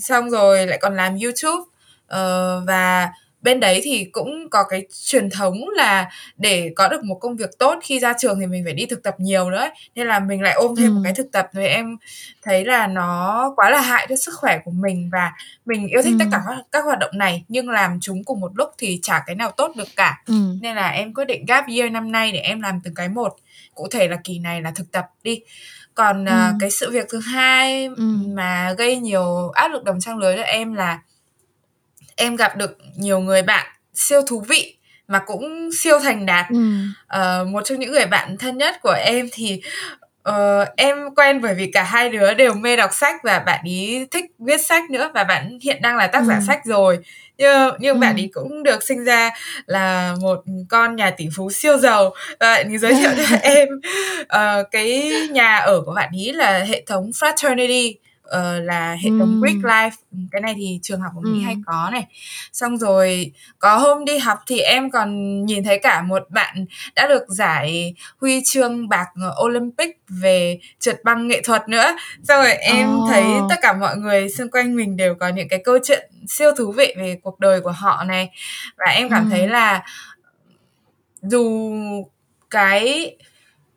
[0.00, 1.62] Xong rồi lại còn làm youtube.
[2.14, 3.08] Uh, và
[3.46, 7.50] bên đấy thì cũng có cái truyền thống là để có được một công việc
[7.58, 9.70] tốt khi ra trường thì mình phải đi thực tập nhiều nữa ấy.
[9.94, 10.94] nên là mình lại ôm thêm ừ.
[10.94, 11.96] một cái thực tập rồi em
[12.42, 15.32] thấy là nó quá là hại cho sức khỏe của mình và
[15.66, 16.16] mình yêu thích ừ.
[16.18, 16.40] tất cả
[16.72, 19.72] các hoạt động này nhưng làm chúng cùng một lúc thì chả cái nào tốt
[19.76, 20.34] được cả ừ.
[20.62, 23.36] nên là em quyết định gap year năm nay để em làm từng cái một
[23.74, 25.40] cụ thể là kỳ này là thực tập đi
[25.94, 26.32] còn ừ.
[26.32, 28.04] uh, cái sự việc thứ hai ừ.
[28.26, 30.98] mà gây nhiều áp lực đồng trang lưới cho em là
[32.16, 34.76] em gặp được nhiều người bạn siêu thú vị
[35.08, 36.56] mà cũng siêu thành đạt ừ.
[37.18, 39.60] uh, một trong những người bạn thân nhất của em thì
[40.28, 44.06] uh, em quen bởi vì cả hai đứa đều mê đọc sách và bạn ý
[44.10, 46.40] thích viết sách nữa và bạn hiện đang là tác giả ừ.
[46.46, 46.98] sách rồi
[47.38, 48.00] nhưng nhưng ừ.
[48.00, 49.30] bạn ấy cũng được sinh ra
[49.66, 53.68] là một con nhà tỷ phú siêu giàu và bạn ấy giới thiệu cho em
[54.22, 57.94] uh, cái nhà ở của bạn ấy là hệ thống fraternity
[58.26, 59.40] uh, là hệ thống uhm.
[59.40, 59.90] Greek Life
[60.32, 61.44] cái này thì trường học của mình uhm.
[61.44, 62.06] hay có này
[62.52, 67.08] xong rồi có hôm đi học thì em còn nhìn thấy cả một bạn đã
[67.08, 69.06] được giải huy chương bạc
[69.44, 73.10] Olympic về trượt băng nghệ thuật nữa xong rồi em oh.
[73.10, 76.52] thấy tất cả mọi người xung quanh mình đều có những cái câu chuyện siêu
[76.56, 78.30] thú vị về cuộc đời của họ này
[78.76, 79.30] và em cảm uhm.
[79.30, 79.82] thấy là
[81.22, 81.72] dù
[82.50, 83.16] cái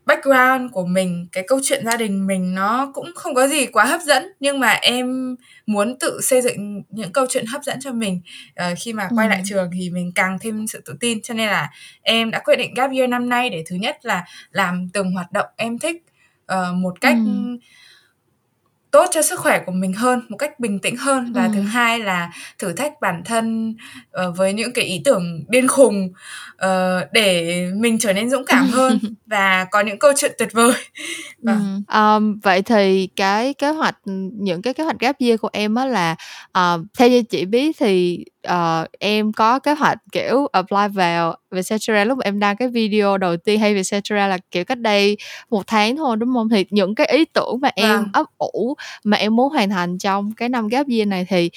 [0.09, 3.85] background của mình cái câu chuyện gia đình mình nó cũng không có gì quá
[3.85, 4.23] hấp dẫn.
[4.39, 8.21] Nhưng mà em muốn tự xây dựng những câu chuyện hấp dẫn cho mình.
[8.61, 9.29] Uh, khi mà quay ừ.
[9.29, 11.21] lại trường thì mình càng thêm sự tự tin.
[11.21, 11.69] Cho nên là
[12.01, 15.31] em đã quyết định gap year năm nay để thứ nhất là làm từng hoạt
[15.31, 16.03] động em thích
[16.53, 17.57] uh, một cách ừ
[18.91, 21.51] tốt cho sức khỏe của mình hơn một cách bình tĩnh hơn và ừ.
[21.53, 23.75] thứ hai là thử thách bản thân
[24.27, 26.09] uh, với những cái ý tưởng điên khùng
[26.65, 30.73] uh, để mình trở nên dũng cảm hơn và có những câu chuyện tuyệt vời
[31.45, 31.53] ừ.
[31.93, 33.95] um, vậy thì cái kế hoạch
[34.33, 36.15] những cái kế hoạch gap year của em á là
[36.57, 42.03] uh, theo như chị biết thì uh, em có kế hoạch kiểu apply vào Vietcetera
[42.03, 45.17] lúc mà em đăng cái video đầu tiên hay Vietcetera là kiểu cách đây
[45.49, 46.49] một tháng thôi đúng không?
[46.49, 50.31] Thì những cái ý tưởng mà em ấp ủ mà em muốn hoàn thành trong
[50.31, 51.49] cái năm gap year này thì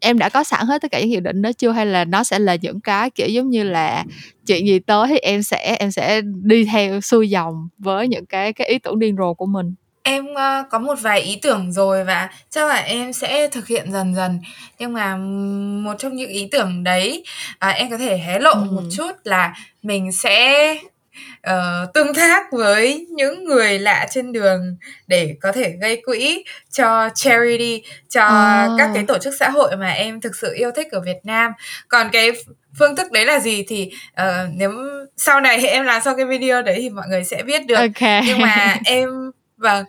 [0.00, 1.70] em đã có sẵn hết tất cả những dự định đó chưa?
[1.70, 4.04] Hay là nó sẽ là những cái kiểu giống như là
[4.46, 8.52] chuyện gì tới thì em sẽ em sẽ đi theo xuôi dòng với những cái
[8.52, 9.74] cái ý tưởng điên rồ của mình
[10.08, 13.92] Em, ơ, có một vài ý tưởng rồi và chắc là em sẽ thực hiện
[13.92, 14.40] dần dần.
[14.78, 15.16] Nhưng mà,
[15.84, 17.24] một trong những ý tưởng đấy,
[17.58, 20.76] à, em có thể hé lộ một chút là mình sẽ,
[21.42, 27.08] ờ, tương tác với những người lạ trên đường để có thể gây quỹ cho
[27.14, 28.22] charity, cho
[28.78, 31.52] các cái tổ chức xã hội mà em thực sự yêu thích ở Việt Nam.
[31.88, 32.30] Còn cái
[32.78, 34.72] phương thức đấy là gì thì, ờ, nếu
[35.16, 37.74] sau này em làm xong cái video đấy thì mọi người sẽ biết được.
[37.76, 37.86] Ô
[38.26, 39.84] Nhưng mà em Vâng,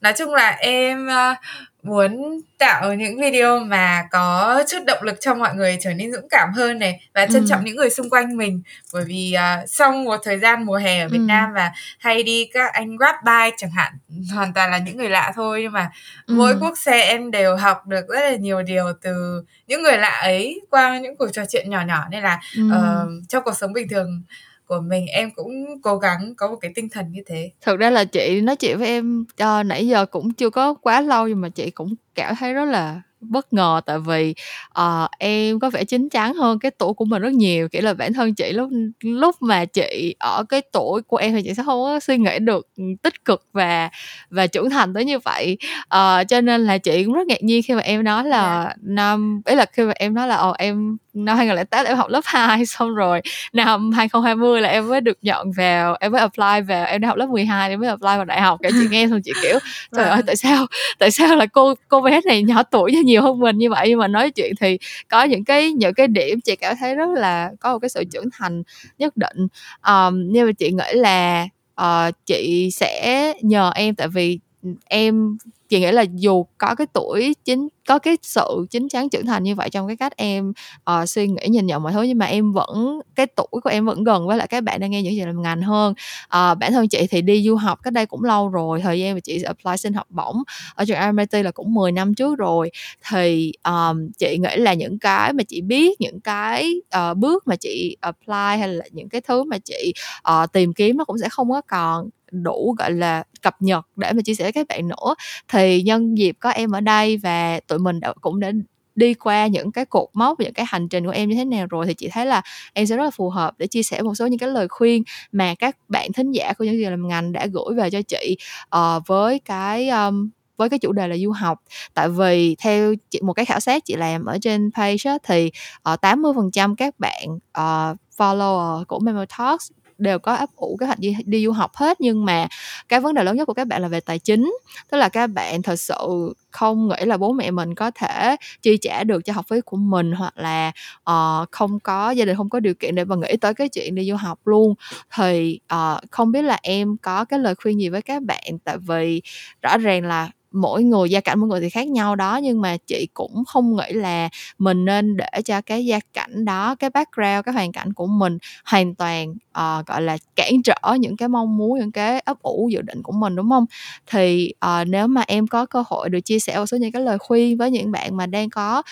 [0.00, 1.34] nói chung là em, ơ,
[1.82, 6.28] muốn tạo những video mà có chút động lực cho mọi người trở nên dũng
[6.30, 8.62] cảm hơn này và trân trọng những người xung quanh mình.
[8.92, 11.26] Bởi vì, à, sau một thời gian mùa hè ở Việt Ừm.
[11.26, 13.92] Nam và hay đi các anh Grab bike chẳng hạn,
[14.34, 15.90] hoàn toàn là những người lạ thôi nhưng mà
[16.28, 16.60] mỗi Ừm.
[16.60, 20.60] cuốc xe em đều học được rất là nhiều điều từ những người lạ ấy
[20.70, 22.40] qua những cuộc trò chuyện nhỏ nhỏ nên là,
[22.72, 24.22] ờ, trong cuộc sống bình thường
[24.66, 27.90] của mình em cũng cố gắng có một cái tinh thần như thế thực ra
[27.90, 31.40] là chị nói chuyện với em uh, nãy giờ cũng chưa có quá lâu nhưng
[31.40, 34.34] mà chị cũng cảm thấy rất là bất ngờ tại vì
[34.80, 37.94] uh, em có vẻ chín chắn hơn cái tuổi của mình rất nhiều kiểu là
[37.94, 41.62] bản thân chị lúc lúc mà chị ở cái tuổi của em thì chị sẽ
[41.62, 42.68] không có suy nghĩ được
[43.02, 43.90] tích cực và
[44.30, 47.62] và trưởng thành tới như vậy uh, cho nên là chị cũng rất ngạc nhiên
[47.62, 48.66] khi mà em nói là yeah.
[48.66, 48.74] Dạ.
[48.82, 52.20] năm ấy là khi mà em nói là ồ em năm 2008 em học lớp
[52.24, 53.20] 2 xong rồi
[53.52, 57.16] năm 2020 là em mới được nhận vào em mới apply vào em đã học
[57.16, 58.58] lớp 12 em mới apply vào đại học.
[58.62, 59.58] Cả chị nghe xong chị kiểu
[59.96, 60.66] trời ơi tại sao
[60.98, 63.88] tại sao là cô cô bé này nhỏ tuổi nhiều hơn mình như vậy?
[63.88, 67.08] Nhưng mà nói chuyện thì có những cái những cái điểm chị cảm thấy rất
[67.16, 68.62] là có một cái sự trưởng thành
[68.98, 69.46] nhất định.
[69.86, 71.48] Um, nhưng mà chị nghĩ là
[71.82, 74.38] uh, chị sẽ nhờ em tại vì
[74.84, 75.36] em
[75.68, 79.42] chị nghĩ là dù có cái tuổi chính có cái sự chính chắn trưởng thành
[79.42, 80.52] như vậy trong cái cách em
[80.90, 83.86] uh, suy nghĩ nhìn nhận mọi thứ nhưng mà em vẫn cái tuổi của em
[83.86, 85.94] vẫn gần với lại các bạn đang nghe những gì làm ngành hơn.
[86.24, 89.14] Uh, bản thân chị thì đi du học cách đây cũng lâu rồi thời gian
[89.14, 90.42] mà chị apply xin học bổng
[90.74, 92.70] ở trường MIT là cũng 10 năm trước rồi.
[93.10, 96.74] Thì um, chị nghĩ là những cái mà chị biết những cái
[97.10, 99.94] uh, bước mà chị apply hay là những cái thứ mà chị
[100.30, 104.12] uh, tìm kiếm nó cũng sẽ không có còn đủ gọi là cập nhật để
[104.12, 105.14] mà chia sẻ với các bạn nữa.
[105.48, 108.52] Thì nhân dịp có em ở đây và tụi mình đã, cũng đã
[108.94, 111.66] đi qua những cái cột mốc những cái hành trình của em như thế nào
[111.70, 114.14] rồi thì chị thấy là em sẽ rất là phù hợp để chia sẻ một
[114.14, 117.32] số những cái lời khuyên mà các bạn thính giả của những gì làm ngành
[117.32, 118.36] đã gửi về cho chị
[118.76, 121.58] uh, với cái um, với cái chủ đề là du học.
[121.94, 125.50] Tại vì theo chị, một cái khảo sát chị làm ở trên page á, thì
[125.82, 130.86] ờ, uh, 80% các bạn uh, follower của Memo Talks đều có ấp ủ kế
[130.86, 132.00] hoạch đi, đi du học hết.
[132.00, 132.48] Nhưng mà
[132.88, 134.52] cái vấn đề lớn nhất của các bạn là về tài chính.
[134.90, 138.76] Tức là các bạn thật sự không nghĩ là bố mẹ mình có thể chi
[138.76, 140.72] trả được cho học phí của mình hoặc là
[141.10, 143.94] uh, không có gia đình không có điều kiện để mà nghĩ tới cái chuyện
[143.94, 144.74] đi du học luôn.
[145.16, 148.58] Thì uh, không biết là em có cái lời khuyên gì với các bạn?
[148.64, 149.22] Tại vì
[149.62, 152.76] rõ ràng là mỗi người gia cảnh mỗi người thì khác nhau đó nhưng mà
[152.86, 157.44] chị cũng không nghĩ là mình nên để cho cái gia cảnh đó cái background
[157.44, 161.56] cái hoàn cảnh của mình hoàn toàn uh, gọi là cản trở những cái mong
[161.56, 163.66] muốn những cái ấp ủ dự định của mình đúng không?
[164.06, 167.02] Thì uh, nếu mà em có cơ hội được chia sẻ một số những cái
[167.02, 168.82] lời khuyên với những bạn mà đang có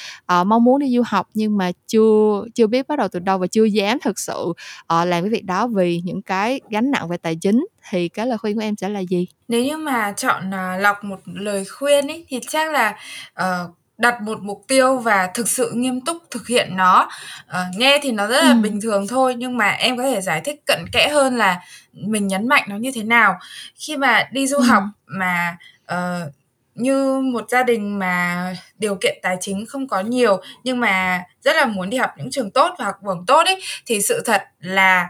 [0.40, 3.38] uh, mong muốn đi du học nhưng mà chưa chưa biết bắt đầu từ đâu
[3.38, 4.54] và chưa dám thực sự uh,
[4.88, 8.38] làm cái việc đó vì những cái gánh nặng về tài chính thì cái lời
[8.38, 12.08] khuyên của em sẽ là gì nếu như mà chọn uh, lọc một lời khuyên
[12.08, 12.96] ấy thì chắc là
[13.40, 17.08] uh, đặt một mục tiêu và thực sự nghiêm túc thực hiện nó
[17.48, 18.60] uh, nghe thì nó rất là ừ.
[18.62, 21.60] bình thường thôi nhưng mà em có thể giải thích cận kẽ hơn là
[21.92, 23.38] mình nhấn mạnh nó như thế nào
[23.76, 24.62] khi mà đi du ừ.
[24.62, 25.56] học mà
[25.92, 26.32] uh,
[26.74, 31.56] như một gia đình mà điều kiện tài chính không có nhiều nhưng mà rất
[31.56, 34.42] là muốn đi học những trường tốt và học bổng tốt ấy thì sự thật
[34.60, 35.08] là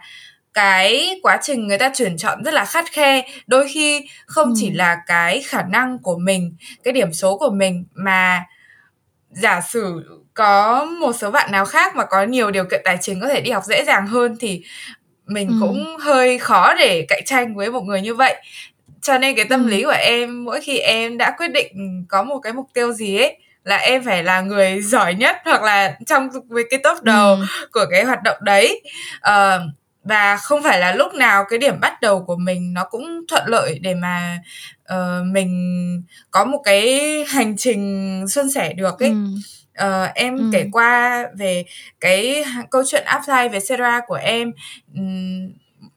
[0.54, 4.54] cái quá trình người ta tuyển chọn rất là khắt khe đôi khi không ừ.
[4.56, 8.44] chỉ là cái khả năng của mình cái điểm số của mình mà
[9.30, 13.20] giả sử có một số bạn nào khác mà có nhiều điều kiện tài chính
[13.20, 14.62] có thể đi học dễ dàng hơn thì
[15.26, 15.54] mình ừ.
[15.60, 18.34] cũng hơi khó để cạnh tranh với một người như vậy
[19.02, 19.68] cho nên cái tâm ừ.
[19.68, 23.18] lý của em mỗi khi em đã quyết định có một cái mục tiêu gì
[23.18, 27.34] ấy là em phải là người giỏi nhất hoặc là trong với cái top đầu
[27.36, 27.44] ừ.
[27.72, 28.82] của cái hoạt động đấy
[29.28, 29.60] uh,
[30.04, 33.42] và không phải là lúc nào cái điểm bắt đầu của mình nó cũng thuận
[33.46, 34.38] lợi để mà
[34.94, 39.14] uh, mình có một cái hành trình suôn sẻ được ấy ừ.
[39.84, 40.44] Uh, em ừ.
[40.52, 41.64] kể qua về
[42.00, 44.52] cái câu chuyện apply về Sera của em
[44.94, 45.52] um,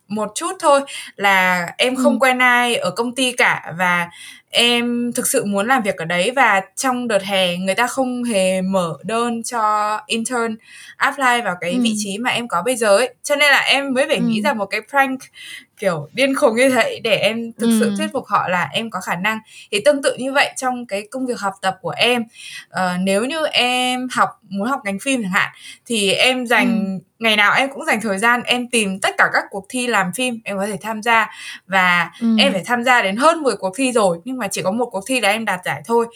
[0.07, 0.81] một chút thôi
[1.15, 2.17] là em không ừ.
[2.21, 4.09] quen ai ở công ty cả và
[4.49, 8.23] em thực sự muốn làm việc ở đấy và trong đợt hè người ta không
[8.23, 10.55] hề mở đơn cho intern
[10.97, 11.79] apply vào cái ừ.
[11.81, 14.23] vị trí mà em có bây giờ ấy cho nên là em mới phải ừ.
[14.27, 15.19] nghĩ ra một cái prank
[15.77, 17.77] kiểu điên khùng như thế để em thực ừ.
[17.79, 19.39] sự thuyết phục họ là em có khả năng
[19.71, 22.23] thì tương tự như vậy trong cái công việc học tập của em
[22.69, 25.49] uh, nếu như em học muốn học ngành phim chẳng hạn
[25.85, 27.05] thì em dành ừ.
[27.19, 30.11] ngày nào em cũng dành thời gian em tìm tất cả các cuộc thi làm
[30.15, 31.29] phim em có thể tham gia
[31.67, 32.27] và ừ.
[32.39, 34.85] em phải tham gia đến hơn 10 cuộc thi rồi nhưng mà chỉ có một
[34.91, 36.07] cuộc thi là em đạt giải thôi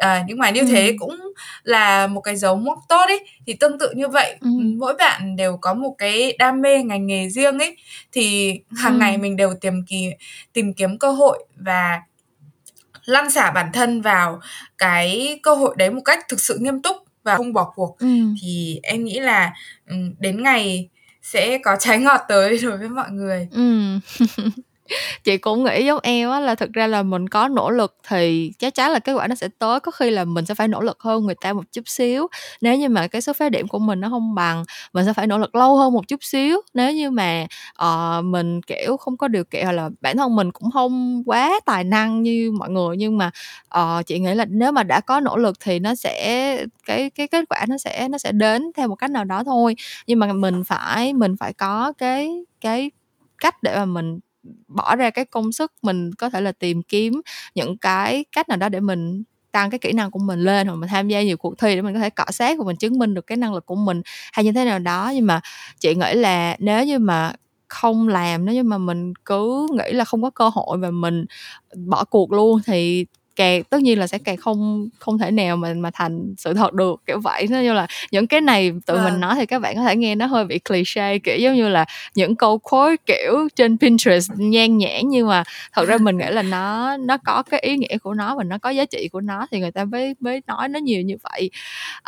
[0.00, 0.66] à, nhưng mà như ừ.
[0.70, 1.32] thế cũng
[1.62, 4.48] là một cái dấu mốc tốt ấy thì tương tự như vậy ừ.
[4.78, 7.76] mỗi bạn đều có một cái đam mê ngành nghề riêng ấy
[8.12, 8.98] thì hàng ừ.
[8.98, 10.10] ngày mình đều tìm kỳ
[10.52, 12.00] tìm kiếm cơ hội và
[13.04, 14.40] lăn xả bản thân vào
[14.78, 18.06] cái cơ hội đấy một cách thực sự nghiêm túc và không bỏ cuộc ừ.
[18.42, 19.52] thì em nghĩ là
[20.18, 20.88] đến ngày
[21.22, 23.98] sẽ có trái ngọt tới đối với mọi người ừ.
[25.24, 28.52] chị cũng nghĩ giống em á là thực ra là mình có nỗ lực thì
[28.58, 29.80] chắc chắn là kết quả nó sẽ tới.
[29.80, 32.26] Có khi là mình sẽ phải nỗ lực hơn người ta một chút xíu.
[32.60, 35.26] Nếu như mà cái số phát điểm của mình nó không bằng mình sẽ phải
[35.26, 36.60] nỗ lực lâu hơn một chút xíu.
[36.74, 37.46] Nếu như mà
[37.84, 41.60] uh, mình kiểu không có điều kiện hoặc là bản thân mình cũng không quá
[41.66, 43.30] tài năng như mọi người nhưng mà
[43.78, 47.28] uh, chị nghĩ là nếu mà đã có nỗ lực thì nó sẽ cái cái
[47.28, 49.76] kết quả nó sẽ nó sẽ đến theo một cách nào đó thôi.
[50.06, 52.90] Nhưng mà mình phải mình phải có cái cái
[53.38, 54.20] cách để mà mình
[54.68, 57.20] bỏ ra cái công sức mình có thể là tìm kiếm
[57.54, 59.22] những cái cách nào đó để mình
[59.52, 61.82] tăng cái kỹ năng của mình lên hoặc mình tham gia nhiều cuộc thi để
[61.82, 64.02] mình có thể cọ sát và mình chứng minh được cái năng lực của mình
[64.32, 65.12] hay như thế nào đó.
[65.14, 65.40] Nhưng mà
[65.80, 67.32] chị nghĩ là nếu như mà
[67.68, 71.24] không làm, nếu như mà mình cứ nghĩ là không có cơ hội và mình
[71.86, 75.74] bỏ cuộc luôn thì càng tất nhiên là sẽ càng không không thể nào mà
[75.74, 79.04] mà thành sự thật được kiểu vậy nó như là những cái này tự à.
[79.04, 79.20] mình vâng.
[79.20, 81.84] nói thì các bạn có thể nghe nó hơi bị cliché kiểu giống như là
[82.14, 86.42] những câu quote kiểu trên Pinterest nhan nhãn nhưng mà thật ra mình nghĩ là
[86.42, 89.46] nó nó có cái ý nghĩa của nó và nó có giá trị của nó
[89.50, 91.50] thì người ta mới mới nói nó nhiều như vậy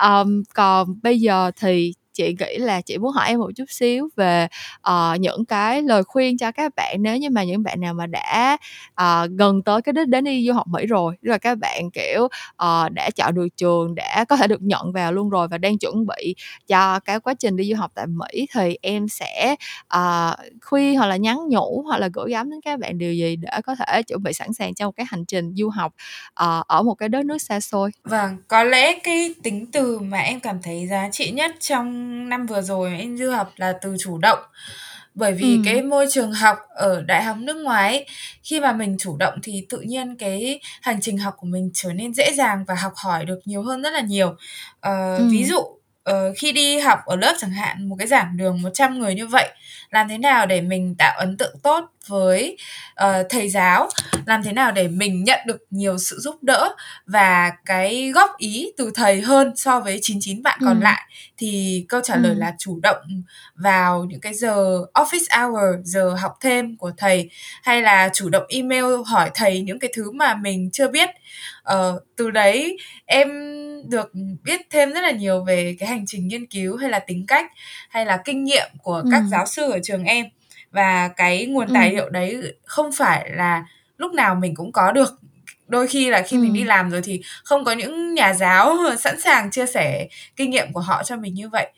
[0.02, 4.08] um, còn bây giờ thì chị nghĩ là chị muốn hỏi em một chút xíu
[4.16, 4.48] về
[4.88, 8.06] uh, những cái lời khuyên cho các bạn nếu như mà những bạn nào mà
[8.06, 8.56] đã
[9.02, 11.90] uh, gần tới cái đích đến đi du học Mỹ rồi tức là các bạn
[11.90, 15.58] kiểu uh, đã chọn được trường đã có thể được nhận vào luôn rồi và
[15.58, 16.34] đang chuẩn bị
[16.66, 19.56] cho cái quá trình đi du học tại Mỹ thì em sẽ
[19.96, 23.36] uh, khuyên hoặc là nhắn nhủ hoặc là gửi gắm đến các bạn điều gì
[23.36, 25.94] để có thể chuẩn bị sẵn sàng cho một cái hành trình du học
[26.28, 27.90] uh, ở một cái đất nước xa xôi?
[28.04, 32.46] Vâng có lẽ cái tính từ mà em cảm thấy giá trị nhất trong năm
[32.46, 34.38] vừa rồi em du học là từ chủ động
[35.14, 35.62] bởi vì ừ.
[35.64, 38.06] cái môi trường học ở đại học nước ngoài ấy,
[38.42, 41.92] khi mà mình chủ động thì tự nhiên cái hành trình học của mình trở
[41.92, 44.34] nên dễ dàng và học hỏi được nhiều hơn rất là nhiều
[44.80, 45.28] ờ, ừ.
[45.30, 45.60] ví dụ
[46.10, 49.26] uh, khi đi học ở lớp chẳng hạn một cái giảng đường 100 người như
[49.26, 49.48] vậy
[49.90, 52.56] làm thế nào để mình tạo ấn tượng tốt với
[53.04, 53.88] uh, thầy giáo
[54.26, 56.68] làm thế nào để mình nhận được nhiều sự giúp đỡ
[57.06, 60.84] và cái góp ý từ thầy hơn so với 99 bạn còn ừ.
[60.84, 61.02] lại
[61.38, 62.20] thì câu trả ừ.
[62.20, 63.22] lời là chủ động
[63.54, 67.30] vào những cái giờ office hour giờ học thêm của thầy
[67.62, 71.08] hay là chủ động email hỏi thầy những cái thứ mà mình chưa biết
[71.72, 73.28] uh, từ đấy em
[73.88, 74.12] được
[74.44, 77.52] biết thêm rất là nhiều về cái hành trình nghiên cứu hay là tính cách
[77.88, 79.08] hay là kinh nghiệm của ừ.
[79.10, 80.26] các giáo sư ở trường em
[80.70, 81.94] và cái nguồn tài ừ.
[81.94, 83.64] liệu đấy không phải là
[83.96, 85.20] lúc nào mình cũng có được
[85.68, 86.40] đôi khi là khi ừ.
[86.40, 90.50] mình đi làm rồi thì không có những nhà giáo sẵn sàng chia sẻ kinh
[90.50, 91.72] nghiệm của họ cho mình như vậy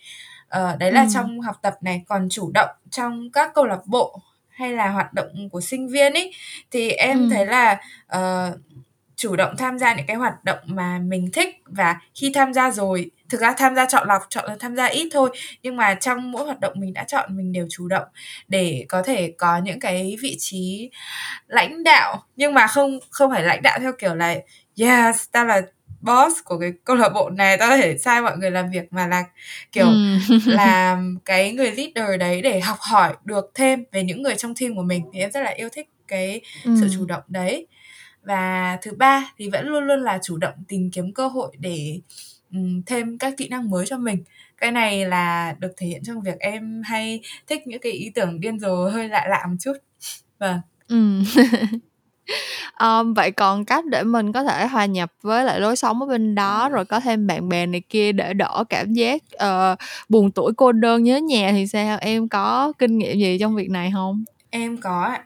[0.49, 1.09] ờ, đấy là ừ.
[1.15, 5.13] trong học tập này còn chủ động trong các câu lạc bộ hay là hoạt
[5.13, 6.33] động của sinh viên ấy
[6.71, 7.29] thì em ừ.
[7.35, 7.81] thấy là
[8.17, 8.59] uh,
[9.25, 12.71] chủ động tham gia những cái hoạt động mà mình thích và khi tham gia
[12.71, 15.31] rồi thực ra tham gia chọn lọc chọn là tham gia ít thôi
[15.63, 18.09] nhưng mà trong mỗi hoạt động mình đã chọn mình đều chủ động
[18.49, 20.91] để có thể có những cái vị trí
[21.47, 24.35] lãnh đạo nhưng mà không không phải lãnh đạo theo kiểu là
[24.81, 25.63] yes ta là
[26.01, 28.93] boss của cái câu lạc bộ này tao có thể sai mọi người làm việc
[28.93, 29.25] mà là
[29.73, 30.19] kiểu ừ.
[30.47, 34.77] làm cái người leader đấy để học hỏi được thêm về những người trong team
[34.77, 36.77] của mình thì em rất là yêu thích cái ừ.
[36.81, 37.67] sự chủ động đấy
[38.25, 42.01] và thứ ba thì vẫn luôn luôn là chủ động tìm kiếm cơ hội để
[42.53, 44.25] um, thêm các kỹ năng mới cho mình.
[44.59, 48.41] Cái này là được thể hiện trong việc em hay thích những cái ý tưởng
[48.41, 49.73] điên rồ hơi lạ lạ một chút.
[50.39, 50.61] Vâng.
[50.89, 51.23] Ừ.
[52.81, 56.07] um, vậy còn cách để mình có thể hòa nhập với lại lối sống ở
[56.07, 60.31] bên đó rồi có thêm bạn bè này kia để đỡ cảm giác uh, buồn
[60.31, 61.99] tuổi cô đơn nhớ nhà thì sao?
[62.01, 64.25] Em có kinh nghiệm gì trong việc này không?
[64.51, 65.17] Em có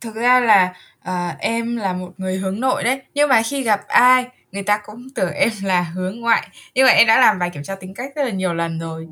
[0.00, 0.74] thực ra là
[1.08, 3.00] uh, em là một người hướng nội đấy.
[3.14, 6.48] Nhưng mà khi gặp ai người ta cũng tưởng em là hướng ngoại.
[6.74, 9.08] Nhưng mà em đã làm bài kiểm tra tính cách rất là nhiều lần rồi.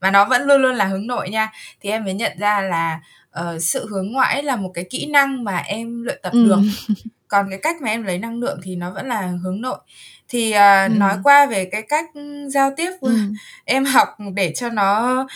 [0.00, 1.52] Và nó vẫn luôn luôn là hướng nội nha.
[1.80, 3.00] Thì em mới nhận ra là
[3.40, 6.44] uh, sự hướng ngoại là một cái kỹ năng mà em luyện tập ừ.
[6.48, 6.60] được.
[7.28, 9.78] Còn cái cách mà em lấy năng lượng thì nó vẫn là hướng nội.
[10.28, 10.94] Thì uh, ừ.
[10.98, 12.04] nói qua về cái cách
[12.48, 13.16] giao tiếp ừ.
[13.64, 15.26] em học để cho nó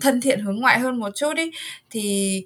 [0.00, 1.50] thân thiện hướng ngoại hơn một chút đi.
[1.90, 2.44] Thì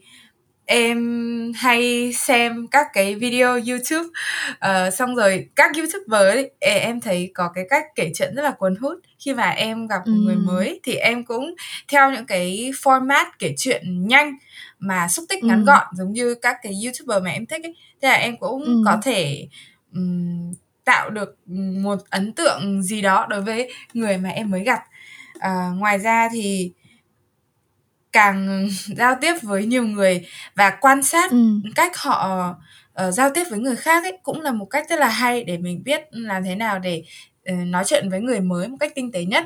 [0.67, 4.09] em hay xem các cái video YouTube
[4.51, 8.51] uh, xong rồi các YouTuber ấy, em thấy có cái cách kể chuyện rất là
[8.51, 11.55] cuốn hút khi mà em gặp một người mới thì em cũng
[11.89, 14.37] theo những cái format kể chuyện nhanh
[14.79, 17.77] mà xúc tích ngắn gọn giống như các cái YouTuber mà em thích ấy.
[18.03, 19.47] Thế là em cũng có thể
[19.95, 20.53] um,
[20.85, 21.37] tạo được
[21.83, 24.81] một ấn tượng gì đó đối với người mà em mới gặp.
[25.37, 26.73] Uh, ngoài ra thì
[28.13, 31.61] càng giao tiếp với nhiều người và quan sát ừ.
[31.75, 32.51] cách họ
[33.07, 35.59] uh, giao tiếp với người khác ấy cũng là một cách rất là hay để
[35.59, 37.05] mình biết làm thế nào để
[37.45, 39.45] ờ, nói chuyện với người mới một cách tinh tế nhất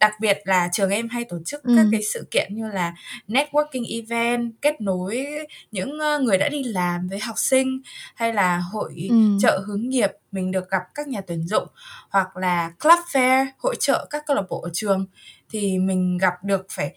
[0.00, 1.88] đặc biệt là trường em hay tổ chức các Ừm.
[1.92, 2.94] cái sự kiện như là
[3.28, 5.26] networking event kết nối
[5.70, 7.80] những ờ, người đã đi làm với học sinh
[8.14, 9.38] hay là hội Ừm.
[9.40, 11.68] trợ hướng nghiệp mình được gặp các nhà tuyển dụng
[12.10, 15.06] hoặc là club fair hội trợ các câu lạc bộ ở trường
[15.50, 16.94] thì mình gặp được phải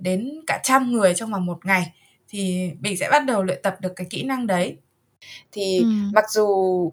[0.00, 1.92] đến cả trăm người trong vòng một ngày
[2.28, 4.76] thì mình sẽ bắt đầu luyện tập được cái kỹ năng đấy
[5.52, 6.12] thì Ừm.
[6.14, 6.48] mặc dù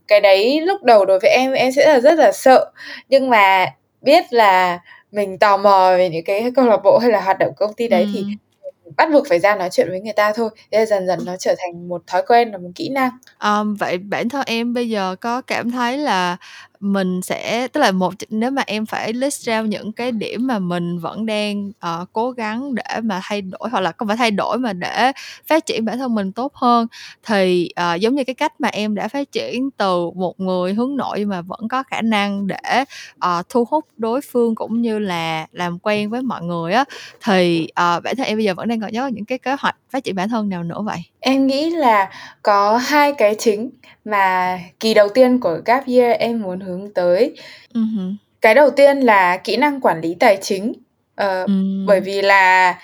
[0.08, 2.72] cái đấy lúc đầu đối với em em sẽ là rất là sợ
[3.10, 3.66] nhưng mà
[4.02, 4.80] biết là
[5.12, 7.88] mình tò mò về những cái câu lạc bộ hay là hoạt động công ty
[7.88, 8.95] đấy thì Ừm.
[8.98, 11.36] bắt buộc phải ra nói chuyện với người ta thôi thế là dần dần nó
[11.39, 14.89] trở thành một thói quen và một kỹ năng Ờm, vậy bản thân em bây
[14.89, 16.38] giờ có cảm thấy là
[16.80, 20.60] mình sẽ tức là một nếu mà em phải list ra những cái điểm mà
[20.60, 24.32] mình vẫn đang, uh, cố gắng để mà thay đổi hoặc là không phải thay
[24.32, 25.12] đổi mà để
[25.48, 26.88] phát triển bản thân mình tốt hơn,
[27.26, 30.96] thì, uh, giống như cái cách mà em đã phát triển từ một người hướng
[30.96, 32.84] nội mà vẫn có khả năng để,
[33.26, 36.86] uh, thu hút đối phương cũng như là làm quen với mọi người á,
[37.24, 39.76] thì, uh, bản thân em bây giờ vẫn đang còn nhớ những cái kế hoạch
[39.90, 40.98] phát triển bản thân nào nữa vậy?
[41.20, 42.10] Em nghĩ là
[42.42, 43.70] có hai cái chính
[44.06, 47.36] mà kỳ đầu tiên của Gap Year em muốn hướng tới.
[47.74, 48.18] Hứm.
[48.41, 50.74] Cái đầu tiên là kỹ năng quản lý tài chính,
[51.15, 51.45] ờ,
[51.88, 52.03] bởi Ừm.
[52.05, 52.80] vì là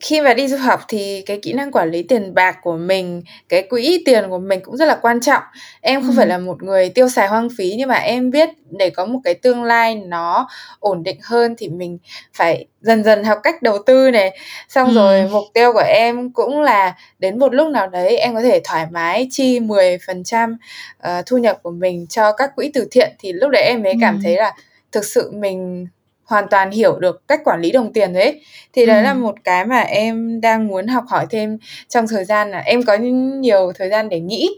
[0.00, 3.22] khi mà đi du học thì cái kỹ năng quản lý tiền bạc của mình,
[3.48, 5.42] cái quỹ tiền của mình cũng rất là quan trọng.
[5.80, 6.30] Em không phải Ừm.
[6.30, 9.34] là một người tiêu xài hoang phí nhưng mà em biết để có một cái
[9.34, 10.48] tương lai nó
[10.80, 11.98] ổn định hơn thì mình
[12.34, 14.38] phải dần dần học cách đầu tư này.
[14.68, 15.32] Xong rồi Ừm.
[15.32, 18.86] mục tiêu của em cũng là đến một lúc nào đấy em có thể thoải
[18.90, 20.56] mái chi 10%,
[20.98, 23.94] ờ, thu nhập của mình cho các quỹ từ thiện thì lúc đấy em mới
[24.00, 24.54] cảm thấy là
[24.92, 25.86] thực sự mình
[26.28, 28.40] hoàn toàn hiểu được cách quản lý đồng tiền rồi ấy.
[28.72, 29.22] Thì đấy là Ừm.
[29.22, 31.58] một cái mà em đang muốn học hỏi thêm
[31.88, 34.48] trong thời gian là em có nhiều thời gian để nghĩ.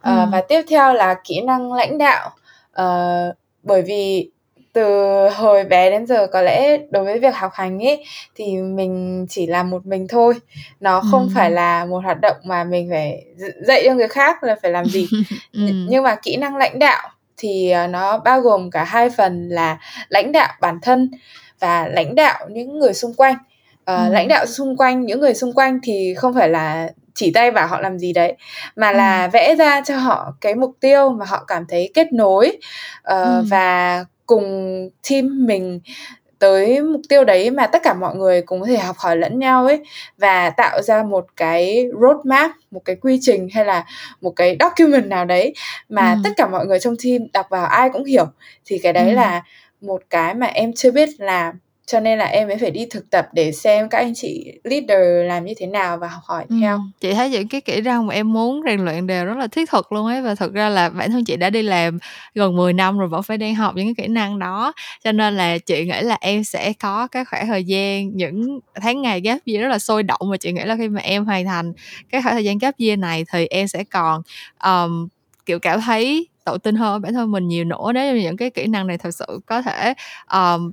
[0.00, 0.30] Ờ, Ừm.
[0.30, 2.30] và tiếp theo là kỹ năng lãnh đạo,
[2.72, 4.30] ờ, bởi vì
[4.72, 4.84] từ
[5.28, 8.04] hồi bé đến giờ có lẽ đối với việc học hành ấy
[8.34, 10.34] thì mình chỉ làm một mình thôi,
[10.80, 11.54] nó không phải Ừm.
[11.54, 13.24] là một hoạt động mà mình phải
[13.66, 15.06] dạy cho người khác là phải làm gì.
[15.52, 15.86] Ừm.
[15.88, 17.08] nhưng mà kỹ năng lãnh đạo
[17.38, 19.78] thì, ờ, nó bao gồm cả hai phần là
[20.08, 21.10] lãnh đạo bản thân
[21.60, 23.36] và lãnh đạo những người xung quanh.
[23.84, 24.28] Ờ, lãnh Ừm.
[24.28, 27.80] đạo xung quanh những người xung quanh thì không phải là chỉ tay bảo họ
[27.80, 28.36] làm gì đấy,
[28.76, 28.96] mà Ừm.
[28.98, 32.58] là vẽ ra cho họ cái mục tiêu mà họ cảm thấy kết nối,
[33.02, 33.44] ờ, Ừm.
[33.50, 34.44] và cùng
[35.10, 35.80] team mình
[36.38, 39.38] tới mục tiêu đấy mà tất cả mọi người cùng có thể học hỏi lẫn
[39.38, 39.80] nhau ấy,
[40.18, 43.84] và tạo ra một cái roadmap, một cái quy trình hay là
[44.20, 45.54] một cái document nào đấy
[45.88, 46.34] mà tất Ừm.
[46.36, 48.26] cả mọi người trong team đọc vào ai cũng hiểu.
[48.64, 49.14] Thì cái đấy Ừm.
[49.16, 49.42] là
[49.80, 51.54] một cái mà em chưa biết làm,
[51.86, 55.26] cho nên là em mới phải đi thực tập để xem các anh chị leader
[55.28, 56.72] làm như thế nào và học hỏi theo.
[56.74, 59.46] Ừm, chị thấy những cái kỹ năng mà em muốn rèn luyện đều rất là
[59.46, 61.98] thiết thực luôn ấy, và thực ra là bản thân chị đã đi làm
[62.34, 64.72] gần 10 năm rồi vẫn phải đang học những cái kỹ năng đó.
[65.04, 69.02] Cho nên là chị nghĩ là em sẽ có cái khoảng thời gian, những tháng
[69.02, 71.44] ngày Gap Year rất là sôi động và chị nghĩ là khi mà em hoàn
[71.46, 71.72] thành
[72.10, 74.22] cái khoảng thời gian Gap Year này thì em sẽ còn,
[74.58, 75.08] ờm,
[75.46, 78.50] kiểu, cảm thấy tự tin hơn bản thân mình nhiều nữa nếu như những cái
[78.50, 79.94] kỹ năng này thực sự có thể,
[80.26, 80.72] ờm,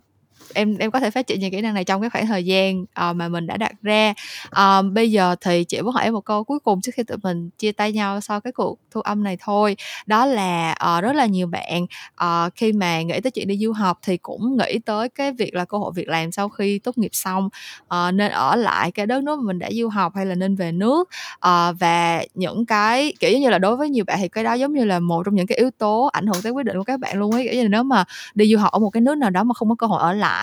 [0.54, 2.82] em em có thể phát triển những kỹ năng này trong cái khoảng thời gian,
[2.82, 4.14] uh, mà mình đã đặt ra.
[4.48, 7.18] uh, bây giờ thì chị muốn hỏi em một câu cuối cùng trước khi tụi
[7.24, 9.76] mình chia tay nhau sau cái cuộc thu âm này thôi,
[10.06, 11.86] đó là, uh, rất là nhiều bạn,
[12.24, 15.54] uh, khi mà nghĩ tới chuyện đi du học thì cũng nghĩ tới cái việc
[15.54, 17.50] là cơ hội việc làm sau khi tốt nghiệp xong,
[17.84, 20.56] uh, nên ở lại cái đất nước mà mình đã du học hay là nên
[20.56, 21.10] về nước.
[21.48, 24.74] uh, và những cái, kiểu như là, đối với nhiều bạn thì cái đó giống
[24.74, 27.00] như là một trong những cái yếu tố ảnh hưởng tới quyết định của các
[27.00, 27.44] bạn luôn ấy.
[27.44, 28.04] Kiểu như là, nếu mà
[28.36, 30.14] đi du học ở một cái nước nào đó mà không có cơ hội ở
[30.14, 30.43] lại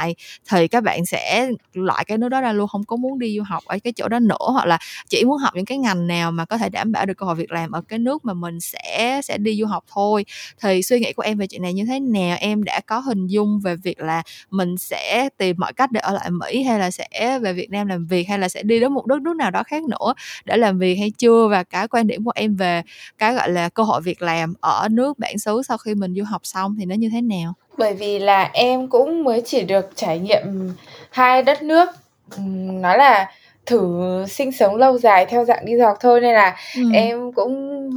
[0.50, 3.42] thì các bạn sẽ loại cái nước đó ra luôn, không có muốn đi du
[3.42, 4.78] học ở cái chỗ đó nữa, hoặc là
[5.08, 7.34] chỉ muốn học những cái ngành nào mà có thể đảm bảo được cơ hội
[7.34, 10.24] việc làm ở cái nước mà mình sẽ sẽ đi du học thôi.
[10.62, 12.36] Thì suy nghĩ của em về chuyện này như thế nào?
[12.40, 16.12] Em đã có hình dung về việc là mình sẽ tìm mọi cách để ở
[16.14, 18.92] lại Mỹ hay là sẽ về Việt Nam làm việc, hay là sẽ đi đến
[18.92, 21.48] một đất nước nào đó khác nữa để làm việc hay chưa?
[21.50, 22.82] Và cái quan điểm của em về
[23.18, 26.24] cái, gọi là, cơ hội việc làm ở nước bản xứ sau khi mình du
[26.24, 27.54] học xong thì nó như thế nào?
[27.78, 30.72] Bởi vì là em cũng mới chỉ được trải nghiệm
[31.10, 31.88] hai đất nước,
[32.36, 33.30] ừm, nói là
[33.66, 33.88] thử
[34.28, 36.92] sinh sống lâu dài theo dạng đi du học thôi, nên là Ừm.
[36.92, 37.90] em cũng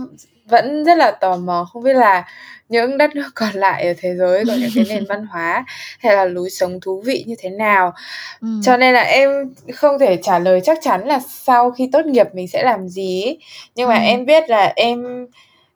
[0.45, 2.25] vẫn rất là tò mò không biết là
[2.69, 5.65] những đất nước còn lại ở thế giới có những cái nền văn hóa
[5.99, 7.93] hay là lối sống thú vị như thế nào.
[8.41, 8.61] Ừm.
[8.63, 12.27] Cho nên là em không thể trả lời chắc chắn là sau khi tốt nghiệp
[12.33, 13.39] mình sẽ làm gì ấy,
[13.75, 14.03] nhưng mà Ừm.
[14.03, 15.27] em biết là em,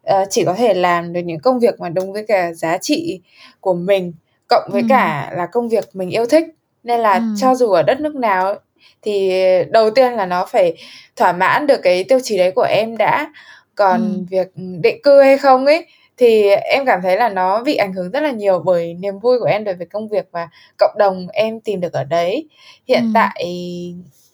[0.08, 3.22] ờ, chỉ có thể làm được những công việc mà đúng với cả giá trị
[3.62, 4.14] của mình,
[4.50, 4.90] cộng với Ừm.
[4.90, 6.46] cả là công việc mình yêu thích.
[6.84, 7.36] Nên là Ừm.
[7.42, 8.56] cho dù ở đất nước nào
[9.02, 9.32] thì
[9.70, 10.76] đầu tiên là nó phải
[11.16, 13.34] thỏa mãn được cái tiêu chí đấy của em đã.
[13.76, 14.26] Còn Ừm.
[14.26, 14.48] việc,
[14.82, 15.86] định cư hay không ấy,
[16.18, 19.40] thì em cảm thấy là nó bị ảnh hưởng rất là nhiều bởi niềm vui
[19.40, 22.48] của em đối với công việc và cộng đồng em tìm được ở đấy
[22.88, 23.08] hiện ừ.
[23.14, 23.46] tại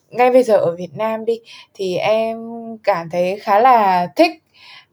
[0.09, 1.39] ngay bây giờ ở Việt Nam đi
[1.73, 2.37] thì em
[2.83, 4.42] cảm thấy khá là thích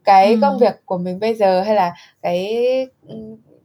[0.03, 0.39] cái ừ.
[0.41, 2.65] công việc của mình bây giờ hay là cái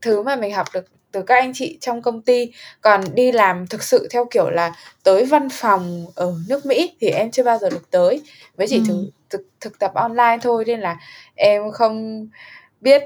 [0.03, 3.67] thứ mà mình học được từ các anh chị trong công ty còn đi làm
[3.67, 4.73] thực sự theo kiểu là
[5.05, 8.23] tới văn phòng ở nước Mỹ thì em chưa bao giờ được tới
[8.57, 8.83] với chỉ ừ.
[8.89, 10.97] thực, thực thực tập online thôi nên là
[11.35, 12.27] em không
[12.81, 13.03] biết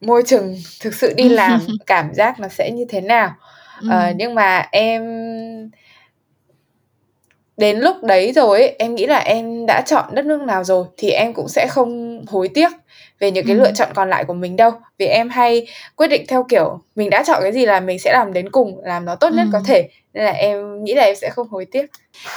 [0.00, 3.34] môi trường thực sự đi làm cảm giác nó sẽ như thế nào
[3.80, 3.88] ừ.
[3.90, 5.02] ờ, nhưng mà em
[7.56, 10.86] đến lúc đấy rồi ấy, em nghĩ là em đã chọn đất nước nào rồi
[10.96, 12.68] thì em cũng sẽ không hối tiếc
[13.18, 13.62] về những cái ừ.
[13.62, 15.66] lựa chọn còn lại của mình đâu vì em hay
[15.96, 18.80] quyết định theo kiểu mình đã chọn cái gì là mình sẽ làm đến cùng
[18.84, 19.50] làm nó tốt nhất ừ.
[19.52, 21.86] có thể nên là em nghĩ là em sẽ không hối tiếc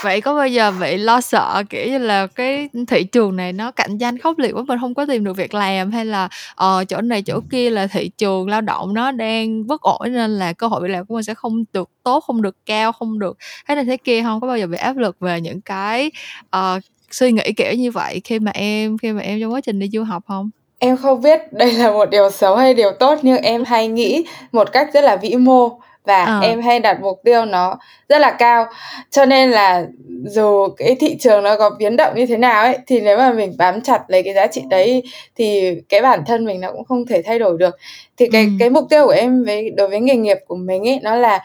[0.02, 3.72] vậy có bao giờ bị lo sợ kiểu như là cái thị trường này nó
[3.72, 6.86] cạnh tranh khốc liệt quá mình không có tìm được việc làm hay là ờ
[6.88, 10.54] chỗ này chỗ kia là thị trường lao động nó đang bất ổn nên là
[10.54, 13.38] cơ hội việc làm của mình sẽ không được tốt không được cao không được
[13.68, 16.12] thế này thế kia không có bao giờ bị áp lực về những cái
[16.56, 19.80] uh, suy nghĩ kiểu như vậy khi mà em khi mà em trong quá trình
[19.80, 20.50] đi du học không
[20.82, 24.26] Em không biết đây là một điều xấu hay điều tốt nhưng em hay nghĩ
[24.52, 25.70] một cách rất là vĩ mô
[26.06, 26.40] và ờ.
[26.40, 27.80] em hay đặt mục tiêu nó
[28.10, 28.66] rất là cao.
[29.10, 29.86] Cho nên là
[30.26, 33.34] dù cái thị trường nó có biến động như thế nào ấy thì nếu mà
[33.34, 35.04] mình bám chặt lấy cái giá trị đấy
[35.36, 37.78] thì cái bản thân mình nó cũng không thể thay đổi được.
[38.18, 38.50] Thì cái ừ.
[38.60, 41.44] cái mục tiêu của em với đối với nghề nghiệp của mình ấy nó là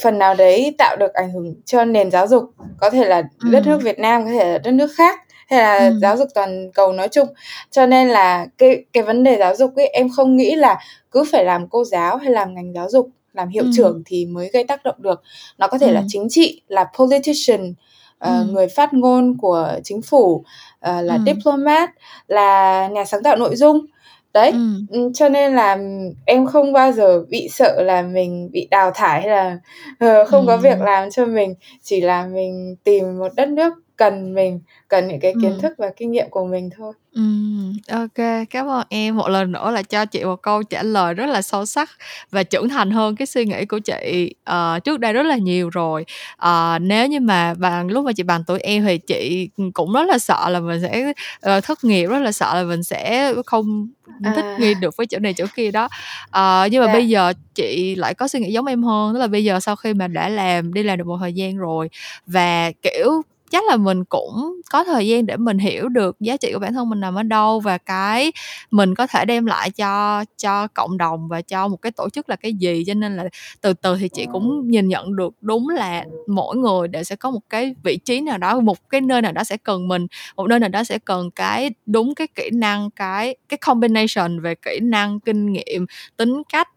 [0.00, 2.44] phần nào đấy tạo được ảnh hưởng cho nền giáo dục
[2.80, 3.48] có thể là ừ.
[3.50, 5.98] đất nước Việt Nam có thể là đất nước khác hay là ừ.
[6.02, 7.28] giáo dục toàn cầu nói chung
[7.70, 10.78] cho nên là cái cái vấn đề giáo dục ấy em không nghĩ là
[11.10, 13.70] cứ phải làm cô giáo hay làm ngành giáo dục làm hiệu ừ.
[13.76, 15.22] trưởng thì mới gây tác động được
[15.58, 15.92] nó có thể ừ.
[15.92, 17.74] là chính trị là politician uh,
[18.20, 18.46] ừ.
[18.50, 20.44] người phát ngôn của chính phủ uh,
[20.80, 21.20] là ừ.
[21.26, 21.90] diplomat
[22.28, 23.86] là nhà sáng tạo nội dung
[24.34, 24.52] đấy
[24.90, 25.10] ừ.
[25.14, 25.78] cho nên là
[26.24, 29.58] em không bao giờ bị sợ là mình bị đào thải hay là
[30.04, 30.50] uh, không ừ.
[30.50, 35.08] có việc làm cho mình chỉ là mình tìm một đất nước cần mình cần
[35.08, 35.60] những cái kiến Ừm.
[35.60, 36.92] thức và kinh nghiệm của mình thôi.
[37.18, 38.06] Ừm, ô
[38.50, 41.42] cảm ơn em một lần nữa là cho chị một câu trả lời rất là
[41.42, 41.90] sâu sắc
[42.30, 45.70] và trưởng thành hơn cái suy nghĩ của chị, ờ, trước đây rất là nhiều
[45.70, 46.04] rồi.
[46.36, 50.02] Ờ, nếu như mà bằng lúc mà chị bằng tuổi em thì chị, cũng rất
[50.08, 53.88] là sợ là mình sẽ, ờ, thất nghiệp, rất là sợ là mình sẽ không
[54.34, 55.88] thích nghi được với chỗ này chỗ kia đó.
[56.30, 56.92] Ờ, nhưng mà Dạ.
[56.92, 59.76] bây giờ chị lại có suy nghĩ giống em hơn, tức là bây giờ sau
[59.76, 61.88] khi mà đã làm đi làm được một thời gian rồi
[62.26, 66.52] và, kiểu chắc là mình cũng có thời gian để mình hiểu được giá trị
[66.52, 68.32] của bản thân mình nằm ở đâu và cái
[68.70, 72.28] mình có thể đem lại cho cho cộng đồng và cho một cái tổ chức
[72.28, 72.84] là cái gì.
[72.86, 73.24] Cho nên là
[73.60, 77.30] từ từ thì chị cũng nhìn nhận được đúng là mỗi người đều sẽ có
[77.30, 80.46] một cái vị trí nào đó, một cái nơi nào đó sẽ cần mình, một
[80.48, 84.78] nơi nào đó sẽ cần cái đúng cái kỹ năng, cái cái combination về kỹ
[84.82, 85.86] năng, kinh nghiệm,
[86.16, 86.68] tính cách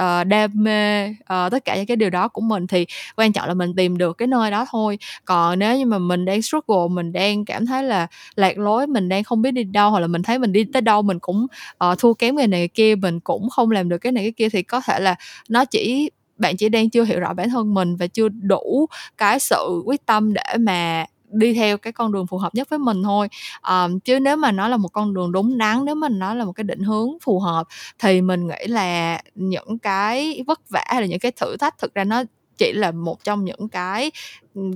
[0.00, 2.86] uh, đam mê uh, tất cả những cái điều đó của mình thì
[3.16, 4.98] quan trọng là mình tìm được cái nơi đó thôi.
[5.24, 9.08] Còn nếu như mà mình đang struggle mình đang cảm thấy là lạc lối mình
[9.08, 11.46] đang không biết đi đâu hoặc là mình thấy mình đi tới đâu mình cũng
[11.84, 14.32] uh, thua kém người này người kia mình cũng không làm được cái này cái
[14.32, 15.14] kia thì có thể là
[15.48, 16.10] nó chỉ
[16.40, 18.86] bạn chỉ đang chưa hiểu rõ bản thân mình và chưa đủ
[19.18, 22.78] cái sự quyết tâm để mà đi theo cái con đường phù hợp nhất với
[22.78, 23.28] mình thôi.
[23.68, 26.44] Um, chứ nếu mà nó là một con đường đúng đắn nếu mà nó là
[26.44, 27.66] một cái định hướng phù hợp
[27.98, 31.94] thì mình nghĩ là những cái vất vả hay là những cái thử thách thực
[31.94, 32.22] ra nó
[32.58, 34.10] chỉ là một trong những cái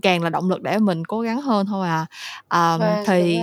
[0.03, 2.07] càng là động lực để mình cố gắng hơn thôi à.
[2.79, 3.41] Vâng, thì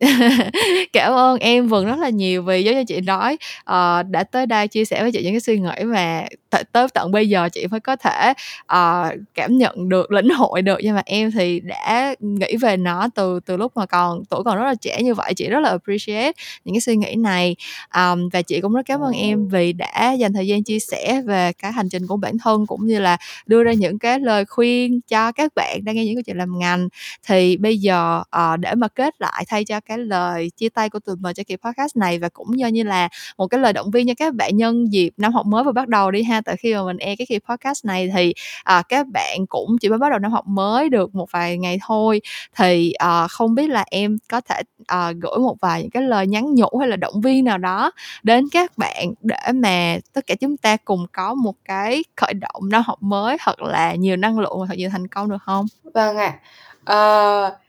[0.92, 4.46] Cảm ơn em Vân rất là nhiều vì giống như chị nói, uh, đã tới
[4.46, 7.48] đây chia sẻ với chị những cái suy nghĩ mà t tới tận bây giờ
[7.52, 8.32] chị mới có thể,
[8.62, 13.08] uh, cảm nhận được, lĩnh hội được, nhưng mà em thì đã nghĩ về nó
[13.14, 15.34] từ từ lúc mà còn tuổi còn rất là trẻ như vậy.
[15.36, 16.32] Chị rất là appreciate
[16.64, 17.56] những cái suy nghĩ này,
[17.94, 21.22] um, và chị cũng rất cảm ơn em vì đã dành thời gian chia sẻ
[21.26, 24.44] về cái hành trình của bản thân, cũng như là đưa ra những cái lời
[24.44, 26.88] khuyên cho các bạn đang nghe những câu chuyện làm ngành.
[27.28, 28.22] Thì bây giờ,
[28.54, 31.42] uh, để mà kết lại thay cho cái lời chia tay của tụi mình cho
[31.46, 33.08] kỳ podcast này và cũng như như là
[33.38, 35.88] một cái lời động viên cho các bạn nhân dịp năm học mới vừa bắt
[35.88, 38.34] đầu đi ha tại khi mà mình e cái kỳ podcast này thì
[38.64, 41.78] à, các bạn cũng chỉ mới bắt đầu năm học mới được một vài ngày
[41.86, 42.20] thôi
[42.56, 46.26] thì à, không biết là em có thể à, gửi một vài những cái lời
[46.26, 47.90] nhắn nhủ hay là động viên nào đó
[48.22, 52.62] đến các bạn để mà tất cả chúng ta cùng có một cái khởi động
[52.70, 55.66] năm học mới thật là nhiều năng lượng và thật nhiều thành công được không?
[55.94, 56.38] Vâng ạ.
[56.84, 57.46] À.
[57.46, 57.67] Uh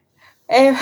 [0.51, 0.75] Em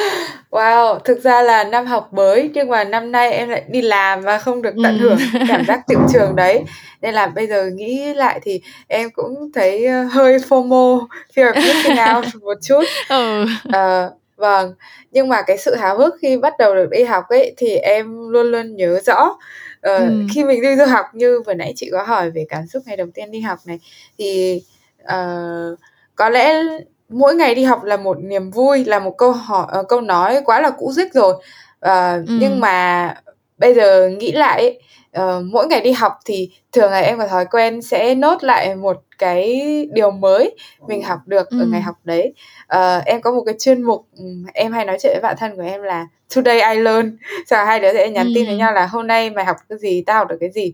[0.50, 4.20] wow, thực ra là năm học mới nhưng mà năm nay em lại đi làm
[4.20, 5.18] và không được tận hưởng
[5.48, 6.64] cảm giác tiệu trường đấy.
[7.02, 11.54] Nên là bây giờ nghĩ lại thì em cũng thấy ờ, hơi FOMO, fear of
[11.54, 12.84] missing out một chút.
[13.08, 13.46] Ừ.
[13.72, 14.74] Ờ, vâng,
[15.12, 18.28] nhưng mà cái sự háo hức khi bắt đầu được đi học ấy thì em
[18.28, 19.38] luôn luôn nhớ rõ uh,
[19.82, 20.26] ừ.
[20.34, 22.96] khi mình đi du học như vừa nãy chị có hỏi về cảm xúc ngày
[22.96, 23.80] đầu tiên đi học này
[24.18, 24.62] thì
[25.02, 25.78] uh,
[26.16, 26.62] có lẽ
[27.08, 30.40] mỗi ngày đi học là một niềm vui là một câu hỏi uh, câu nói
[30.44, 32.38] quá là cũ dích rồi uh, ừ.
[32.40, 33.14] nhưng mà
[33.58, 34.78] bây giờ nghĩ lại
[35.20, 38.74] uh, mỗi ngày đi học thì thường là em có thói quen sẽ nốt lại
[38.74, 41.60] một cái điều mới mình học được ừ.
[41.60, 42.34] ở ngày học đấy
[42.76, 44.06] uh, em có một cái chuyên mục
[44.54, 47.80] em hay nói chuyện với bạn thân của em là today I learn sau hai
[47.80, 48.32] đứa sẽ nhắn ừ.
[48.34, 50.72] tin với nhau là hôm nay mày học cái gì tao học được cái gì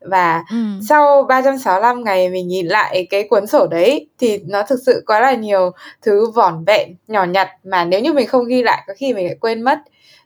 [0.00, 0.56] và ừ.
[0.88, 5.20] sau 365 ngày mình nhìn lại cái cuốn sổ đấy thì nó thực sự quá
[5.20, 5.70] là nhiều
[6.02, 9.26] thứ vỏn vẹn nhỏ nhặt mà nếu như mình không ghi lại có khi mình
[9.26, 9.78] lại quên mất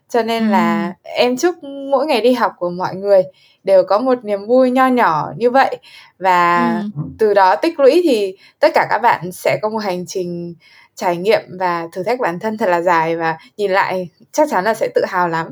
[0.09, 0.51] cho nên ừ.
[0.51, 3.23] là em chúc mỗi ngày đi học của mọi người
[3.63, 5.77] đều có một niềm vui nho nhỏ như vậy
[6.19, 7.01] và ừ.
[7.19, 10.55] từ đó tích lũy thì tất cả các bạn sẽ có một hành trình
[10.95, 14.63] trải nghiệm và thử thách bản thân thật là dài và nhìn lại chắc chắn
[14.63, 15.47] là sẽ tự hào lắm.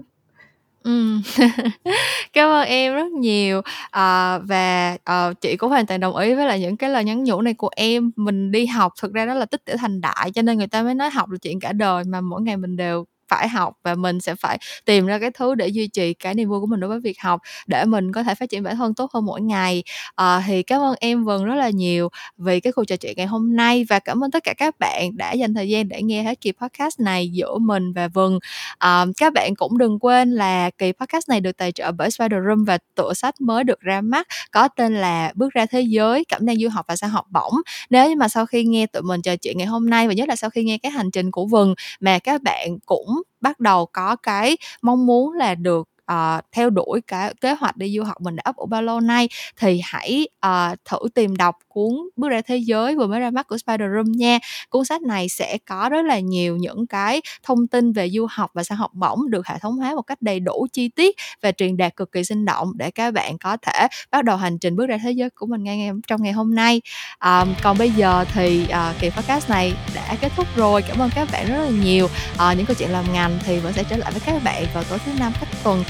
[2.34, 3.62] Cảm ơn em rất nhiều.
[3.90, 7.24] Ờ, và, ờ, chị cũng hoàn toàn đồng ý với lại những cái lời nhắn
[7.24, 8.12] nhủ này của em.
[8.16, 10.84] Mình đi học thực ra đó là tích tiểu thành đại, cho nên người ta
[10.84, 13.96] mới nói học là chuyện cả đời, mà mỗi ngày mình đều phải học và
[13.96, 16.80] mình sẽ phải tìm ra cái thứ để duy trì cái niềm vui của mình
[16.80, 19.42] đối với việc học để mình có thể phát triển bản thân tốt hơn mỗi
[19.42, 19.84] ngày.
[20.16, 23.26] À, thì cảm ơn em Vân rất là nhiều vì cái cuộc trò chuyện ngày
[23.26, 26.24] hôm nay và cảm ơn tất cả các bạn đã dành thời gian để nghe
[26.24, 28.40] hết kỳ podcast này giữa mình và Vân.
[28.78, 32.40] À, các bạn cũng đừng quên là kỳ podcast này được tài trợ bởi Spider
[32.48, 36.24] Room và tựa sách mới được ra mắt có tên là bước ra thế giới
[36.28, 37.54] cảm năng du học và sang học bổng.
[37.90, 40.30] Nếu như mà sau khi nghe tụi mình trò chuyện ngày hôm nay và nhất
[40.30, 43.86] là sau khi nghe cái hành trình của Vân mà các bạn cũng bắt đầu
[43.86, 48.22] có cái mong muốn là được uh, theo đuổi cái kế hoạch đi du học
[48.22, 52.30] mình đã ấp ủ bao lâu nay thì hãy uh, thử tìm đọc cuốn bước
[52.30, 54.40] ra thế giới vừa mới ra mắt của Spider Room nha.
[54.70, 58.52] Cuốn sách này sẽ có rất là nhiều những cái thông tin về du học
[58.54, 61.52] và sang học bổng được hệ thống hóa một cách đầy đủ chi tiết và
[61.52, 64.76] truyền đạt cực kỳ sinh động để các bạn có thể bắt đầu hành trình
[64.76, 66.82] bước ra thế giới của mình ngay trong ngày hôm nay.
[67.26, 70.82] Um, còn bây giờ thì uh, kỳ podcast này đã kết thúc rồi.
[70.82, 72.06] Cảm ơn các bạn rất là nhiều.
[72.06, 74.84] Uh, những câu chuyện làm ngành thì vẫn sẽ trở lại với các bạn vào
[74.84, 75.84] tối thứ năm cách tuần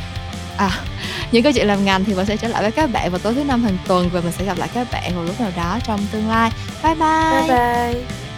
[0.57, 0.71] à
[1.31, 3.33] những câu chuyện làm ngành thì mình sẽ trở lại với các bạn vào tối
[3.33, 5.79] thứ năm hàng tuần và mình sẽ gặp lại các bạn vào lúc nào đó
[5.87, 6.51] trong tương lai.
[6.83, 7.47] Bye bye.
[7.47, 8.34] Bye bye.